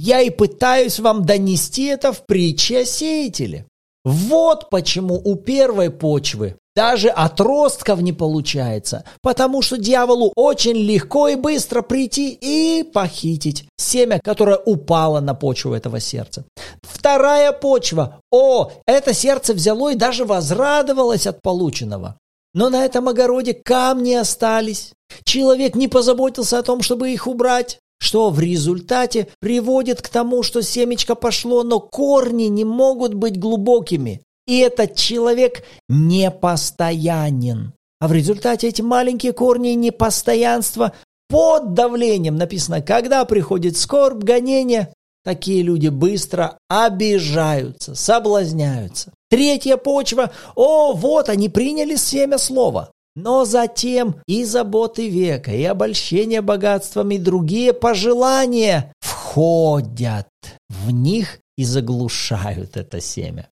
Я 0.01 0.21
и 0.21 0.31
пытаюсь 0.31 1.01
вам 1.01 1.25
донести 1.25 1.87
это 1.87 2.13
в 2.13 2.25
притче 2.25 2.83
о 2.83 2.85
сеятеле. 2.85 3.67
Вот 4.05 4.71
почему 4.71 5.21
у 5.25 5.35
первой 5.35 5.91
почвы 5.91 6.55
Даже 6.77 7.09
отростков 7.09 8.01
не 8.01 8.13
получается, 8.13 9.03
потому 9.23 9.61
что 9.61 9.77
дьяволу 9.77 10.33
очень 10.37 10.77
легко 10.77 11.27
и 11.27 11.35
быстро 11.35 11.83
прийти 11.83 12.33
и 12.41 12.85
похитить 12.85 13.69
семя, 13.77 14.21
которое 14.23 14.59
упало 14.59 15.19
на 15.19 15.35
почву 15.35 15.73
этого 15.73 15.99
сердца. 15.99 16.45
Вторая 16.83 17.51
почва. 17.51 18.21
О, 18.31 18.71
это 18.87 19.13
сердце 19.13 19.53
взяло 19.53 19.91
и 19.91 19.97
даже 19.97 20.25
возрадовалось 20.25 21.27
от 21.27 21.43
полученного. 21.43 22.17
Но 22.55 22.71
на 22.71 22.85
этом 22.85 23.09
огороде 23.09 23.53
камни 23.53 24.15
остались. 24.15 24.93
Человек 25.25 25.75
не 25.75 25.89
позаботился 25.89 26.61
о 26.61 26.63
том, 26.63 26.83
чтобы 26.83 27.11
их 27.11 27.27
убрать 27.27 27.81
что 27.99 28.31
в 28.31 28.41
результате 28.41 29.29
приводит 29.41 30.03
к 30.03 30.09
тому, 30.09 30.43
что 30.43 30.63
семечко 30.63 31.15
пошло, 31.15 31.63
но 31.63 31.81
корни 31.81 32.45
не 32.45 32.65
могут 32.65 33.15
быть 33.15 33.39
глубокими. 33.39 34.23
И 34.47 34.59
этот 34.61 34.97
человек 34.97 35.65
непостоянен. 35.89 37.73
А 38.01 38.09
в 38.09 38.13
результате 38.13 38.69
эти 38.69 38.81
маленькие 38.81 39.33
корни 39.33 39.71
непостоянства 39.71 40.93
под 41.29 41.75
давлением, 41.75 42.37
написано, 42.37 42.81
когда 42.81 43.25
приходит 43.25 43.77
скорбь, 43.77 44.23
гонение, 44.23 44.95
такие 45.25 45.63
люди 45.63 45.89
быстро 45.89 46.57
обижаются, 46.69 47.95
соблазняются. 47.95 49.13
Третья 49.29 49.77
почва, 49.77 50.31
о, 50.55 50.95
вот 50.95 51.29
они 51.29 51.51
приняли 51.51 51.97
семя 51.97 52.39
слова. 52.39 52.91
Но 53.21 53.45
затем 53.45 54.23
и 54.29 54.45
заботы 54.45 55.09
века, 55.09 55.51
и 55.51 55.65
обольщение 55.65 56.41
богатствами, 56.41 57.17
и 57.17 57.19
другие 57.19 57.73
пожелания 57.73 58.93
входят 59.01 60.29
в 60.69 60.93
них 60.93 61.41
и 61.57 61.65
заглушают 61.65 62.77
это 62.77 63.01
семя. 63.01 63.49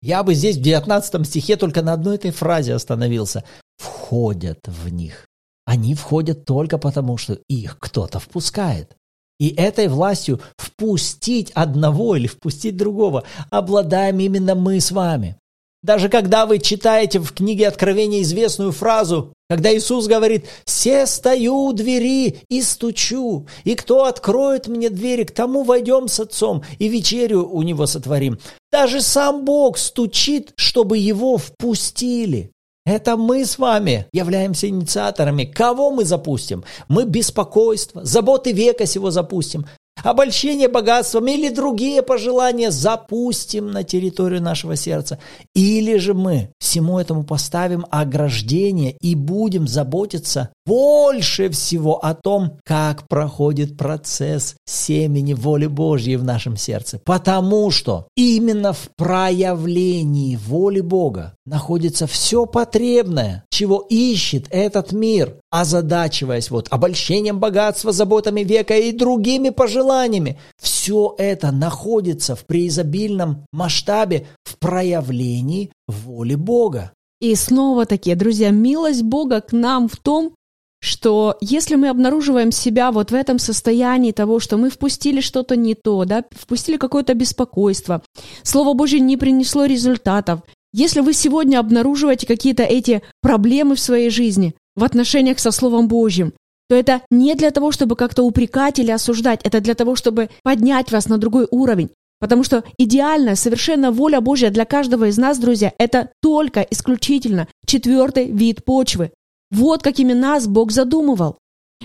Я 0.00 0.22
бы 0.22 0.34
здесь 0.34 0.58
в 0.58 0.62
19 0.62 1.26
стихе 1.26 1.56
только 1.56 1.82
на 1.82 1.94
одной 1.94 2.14
этой 2.14 2.30
фразе 2.30 2.72
остановился. 2.72 3.42
Входят 3.78 4.60
в 4.68 4.92
них. 4.92 5.26
Они 5.66 5.96
входят 5.96 6.44
только 6.44 6.78
потому, 6.78 7.16
что 7.16 7.36
их 7.48 7.80
кто-то 7.80 8.20
впускает. 8.20 8.94
И 9.40 9.48
этой 9.48 9.88
властью 9.88 10.40
впустить 10.56 11.50
одного 11.54 12.14
или 12.14 12.28
впустить 12.28 12.76
другого 12.76 13.24
обладаем 13.50 14.20
именно 14.20 14.54
мы 14.54 14.80
с 14.80 14.92
вами. 14.92 15.39
Даже 15.82 16.10
когда 16.10 16.44
вы 16.44 16.58
читаете 16.58 17.20
в 17.20 17.32
книге 17.32 17.68
Откровения 17.68 18.20
известную 18.20 18.70
фразу, 18.72 19.32
когда 19.48 19.74
Иисус 19.74 20.06
говорит 20.06 20.44
«Се 20.66 21.06
стою 21.06 21.56
у 21.56 21.72
двери 21.72 22.42
и 22.50 22.60
стучу, 22.60 23.46
и 23.64 23.74
кто 23.74 24.04
откроет 24.04 24.68
мне 24.68 24.90
двери, 24.90 25.24
к 25.24 25.32
тому 25.32 25.62
войдем 25.62 26.06
с 26.08 26.20
Отцом, 26.20 26.62
и 26.78 26.88
вечерю 26.88 27.48
у 27.48 27.62
Него 27.62 27.86
сотворим». 27.86 28.38
Даже 28.70 29.00
сам 29.00 29.44
Бог 29.44 29.78
стучит, 29.78 30.52
чтобы 30.56 30.98
Его 30.98 31.38
впустили. 31.38 32.52
Это 32.86 33.16
мы 33.16 33.44
с 33.44 33.58
вами 33.58 34.06
являемся 34.12 34.68
инициаторами. 34.68 35.44
Кого 35.44 35.90
мы 35.90 36.04
запустим? 36.04 36.64
Мы 36.88 37.04
беспокойство, 37.04 38.04
заботы 38.04 38.52
века 38.52 38.86
сего 38.86 39.10
запустим 39.10 39.66
обольщение 40.02 40.68
богатством 40.68 41.26
или 41.26 41.48
другие 41.48 42.02
пожелания 42.02 42.70
запустим 42.70 43.70
на 43.70 43.84
территорию 43.84 44.42
нашего 44.42 44.76
сердца. 44.76 45.18
Или 45.54 45.96
же 45.96 46.14
мы 46.14 46.50
всему 46.58 46.98
этому 46.98 47.24
поставим 47.24 47.86
ограждение 47.90 48.96
и 49.00 49.14
будем 49.14 49.66
заботиться 49.66 50.50
больше 50.66 51.48
всего 51.50 52.04
о 52.04 52.14
том, 52.14 52.58
как 52.64 53.08
проходит 53.08 53.76
процесс 53.76 54.54
семени 54.66 55.32
воли 55.32 55.66
Божьей 55.66 56.16
в 56.16 56.24
нашем 56.24 56.56
сердце. 56.56 57.00
Потому 57.04 57.70
что 57.70 58.06
именно 58.16 58.72
в 58.72 58.88
проявлении 58.96 60.36
воли 60.36 60.80
Бога 60.80 61.34
находится 61.50 62.06
все 62.06 62.46
потребное, 62.46 63.44
чего 63.50 63.84
ищет 63.90 64.46
этот 64.50 64.92
мир, 64.92 65.36
озадачиваясь 65.50 66.50
вот 66.50 66.68
обольщением 66.70 67.40
богатства, 67.40 67.92
заботами 67.92 68.42
века 68.42 68.76
и 68.76 68.92
другими 68.92 69.50
пожеланиями. 69.50 70.38
Все 70.62 71.14
это 71.18 71.50
находится 71.50 72.36
в 72.36 72.46
преизобильном 72.46 73.44
масштабе 73.52 74.28
в 74.44 74.58
проявлении 74.58 75.72
воли 75.88 76.36
Бога. 76.36 76.92
И 77.20 77.34
снова-таки, 77.34 78.14
друзья, 78.14 78.50
милость 78.50 79.02
Бога 79.02 79.40
к 79.40 79.52
нам 79.52 79.88
в 79.88 79.96
том, 79.96 80.32
что 80.80 81.36
если 81.40 81.74
мы 81.74 81.88
обнаруживаем 81.88 82.52
себя 82.52 82.90
вот 82.90 83.10
в 83.10 83.14
этом 83.14 83.38
состоянии 83.38 84.12
того, 84.12 84.38
что 84.38 84.56
мы 84.56 84.70
впустили 84.70 85.20
что-то 85.20 85.56
не 85.56 85.74
то, 85.74 86.04
да, 86.06 86.24
впустили 86.30 86.76
какое-то 86.78 87.12
беспокойство, 87.14 88.02
Слово 88.42 88.72
Божье 88.72 89.00
не 89.00 89.18
принесло 89.18 89.66
результатов, 89.66 90.40
если 90.72 91.00
вы 91.00 91.12
сегодня 91.12 91.58
обнаруживаете 91.58 92.26
какие-то 92.26 92.62
эти 92.62 93.02
проблемы 93.20 93.74
в 93.74 93.80
своей 93.80 94.10
жизни 94.10 94.54
в 94.76 94.84
отношениях 94.84 95.38
со 95.38 95.50
Словом 95.50 95.88
Божьим, 95.88 96.32
то 96.68 96.76
это 96.76 97.02
не 97.10 97.34
для 97.34 97.50
того, 97.50 97.72
чтобы 97.72 97.96
как-то 97.96 98.22
упрекать 98.22 98.78
или 98.78 98.92
осуждать, 98.92 99.40
это 99.42 99.60
для 99.60 99.74
того, 99.74 99.96
чтобы 99.96 100.30
поднять 100.44 100.92
вас 100.92 101.08
на 101.08 101.18
другой 101.18 101.48
уровень. 101.50 101.90
Потому 102.20 102.44
что 102.44 102.62
идеальная, 102.78 103.34
совершенно 103.34 103.90
воля 103.90 104.20
Божья 104.20 104.50
для 104.50 104.64
каждого 104.66 105.08
из 105.08 105.18
нас, 105.18 105.38
друзья, 105.38 105.72
это 105.78 106.10
только 106.22 106.60
исключительно 106.60 107.48
четвертый 107.66 108.30
вид 108.30 108.64
почвы. 108.64 109.10
Вот 109.50 109.82
какими 109.82 110.12
нас 110.12 110.46
Бог 110.46 110.70
задумывал. 110.70 111.38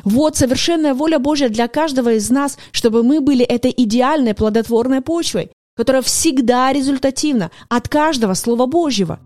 Вот 0.04 0.36
совершенная 0.36 0.94
воля 0.94 1.20
Божья 1.20 1.50
для 1.50 1.68
каждого 1.68 2.14
из 2.14 2.30
нас, 2.30 2.58
чтобы 2.72 3.02
мы 3.02 3.22
были 3.22 3.46
этой 3.46 3.74
идеальной 3.76 4.34
плодотворной 4.34 5.02
почвой, 5.02 5.52
которая 5.76 6.02
всегда 6.02 6.72
результативна 6.72 7.52
от 7.70 7.88
каждого 7.90 8.34
Слова 8.34 8.66
Божьего. 8.66 9.20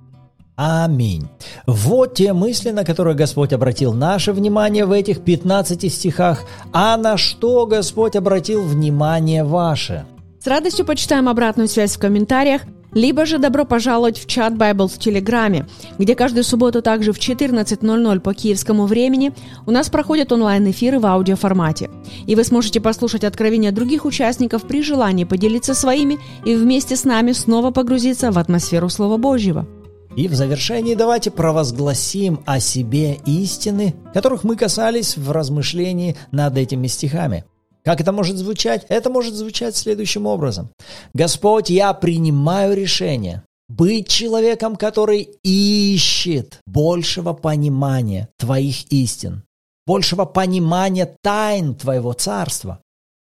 Аминь. 0.55 1.27
Вот 1.67 2.15
те 2.15 2.33
мысли, 2.33 2.71
на 2.71 2.83
которые 2.83 3.15
Господь 3.15 3.53
обратил 3.53 3.93
наше 3.93 4.33
внимание 4.33 4.85
в 4.85 4.91
этих 4.91 5.23
15 5.23 5.91
стихах, 5.91 6.43
а 6.73 6.97
на 6.97 7.15
что 7.15 7.65
Господь 7.65 8.17
обратил 8.17 8.63
внимание 8.63 9.45
ваше. 9.45 10.05
С 10.43 10.47
радостью 10.47 10.85
почитаем 10.85 11.29
обратную 11.29 11.69
связь 11.69 11.95
в 11.95 11.99
комментариях– 11.99 12.63
либо 12.93 13.25
же 13.25 13.37
добро 13.37 13.65
пожаловать 13.65 14.19
в 14.19 14.25
чат 14.25 14.53
Bible 14.53 14.87
в 14.87 14.97
Телеграме, 14.97 15.67
где 15.97 16.15
каждую 16.15 16.43
субботу 16.43 16.81
также 16.81 17.11
в 17.13 17.19
14.00 17.19 18.19
по 18.19 18.33
киевскому 18.33 18.85
времени 18.85 19.31
у 19.65 19.71
нас 19.71 19.89
проходят 19.89 20.31
онлайн-эфиры 20.31 20.99
в 20.99 21.05
аудиоформате. 21.05 21.89
И 22.25 22.35
вы 22.35 22.43
сможете 22.43 22.81
послушать 22.81 23.23
откровения 23.23 23.71
других 23.71 24.05
участников 24.05 24.63
при 24.63 24.81
желании 24.81 25.23
поделиться 25.23 25.73
своими 25.73 26.19
и 26.45 26.55
вместе 26.55 26.95
с 26.95 27.03
нами 27.03 27.31
снова 27.31 27.71
погрузиться 27.71 28.31
в 28.31 28.37
атмосферу 28.37 28.89
Слова 28.89 29.17
Божьего. 29.17 29.67
И 30.15 30.27
в 30.27 30.33
завершении 30.33 30.95
давайте 30.95 31.31
провозгласим 31.31 32.41
о 32.45 32.59
себе 32.59 33.19
истины, 33.25 33.95
которых 34.13 34.43
мы 34.43 34.55
касались 34.55 35.15
в 35.15 35.31
размышлении 35.31 36.17
над 36.31 36.57
этими 36.57 36.87
стихами. 36.87 37.45
Как 37.83 38.01
это 38.01 38.11
может 38.11 38.37
звучать? 38.37 38.85
Это 38.89 39.09
может 39.09 39.33
звучать 39.33 39.75
следующим 39.75 40.25
образом. 40.25 40.69
Господь, 41.13 41.69
я 41.69 41.93
принимаю 41.93 42.75
решение 42.75 43.43
быть 43.69 44.07
человеком, 44.07 44.75
который 44.75 45.29
ищет 45.43 46.59
большего 46.65 47.33
понимания 47.33 48.27
Твоих 48.37 48.91
истин, 48.91 49.43
большего 49.85 50.25
понимания 50.25 51.15
тайн 51.21 51.75
Твоего 51.75 52.13
Царства. 52.13 52.81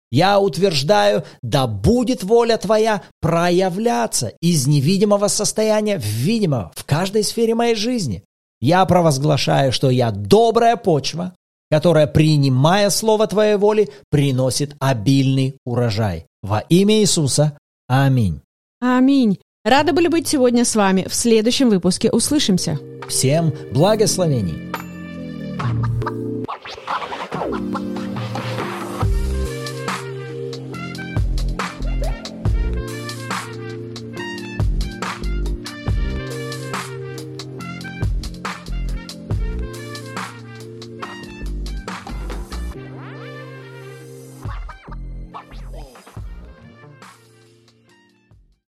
Я 0.10 0.39
утверждаю, 0.39 1.26
да 1.41 1.67
будет 1.67 2.24
воля 2.24 2.58
Твоя 2.58 3.04
проявляться 3.20 4.34
из 4.41 4.65
невидимого 4.65 5.28
состояния 5.28 6.00
в 6.00 6.06
видимое 6.06 6.72
в 6.76 6.86
каждой 6.86 7.24
сфере 7.24 7.56
моей 7.56 7.76
жизни. 7.76 8.24
Я 8.62 8.86
провозглашаю, 8.86 9.72
что 9.72 9.89
я 9.89 10.12
добрая 10.12 10.78
почва, 10.78 11.34
которая, 11.69 12.08
принимая 12.08 12.89
слово 12.89 13.27
Твоей 13.27 13.58
воли, 13.58 13.89
приносит 14.10 14.75
обильный 14.80 15.58
урожай. 15.65 16.25
Во 16.41 16.60
имя 16.60 16.99
Иисуса. 16.99 17.58
Аминь. 17.88 18.41
Аминь. 18.80 19.39
Рады 19.65 19.91
были 19.91 20.08
быть 20.08 20.27
сегодня 20.27 20.63
с 20.63 20.75
вами. 20.75 21.06
В 21.10 21.13
следующем 21.13 21.69
выпуске 21.69 22.10
услышимся. 22.10 22.80
Всем 23.10 23.53
благословений. 23.71 24.71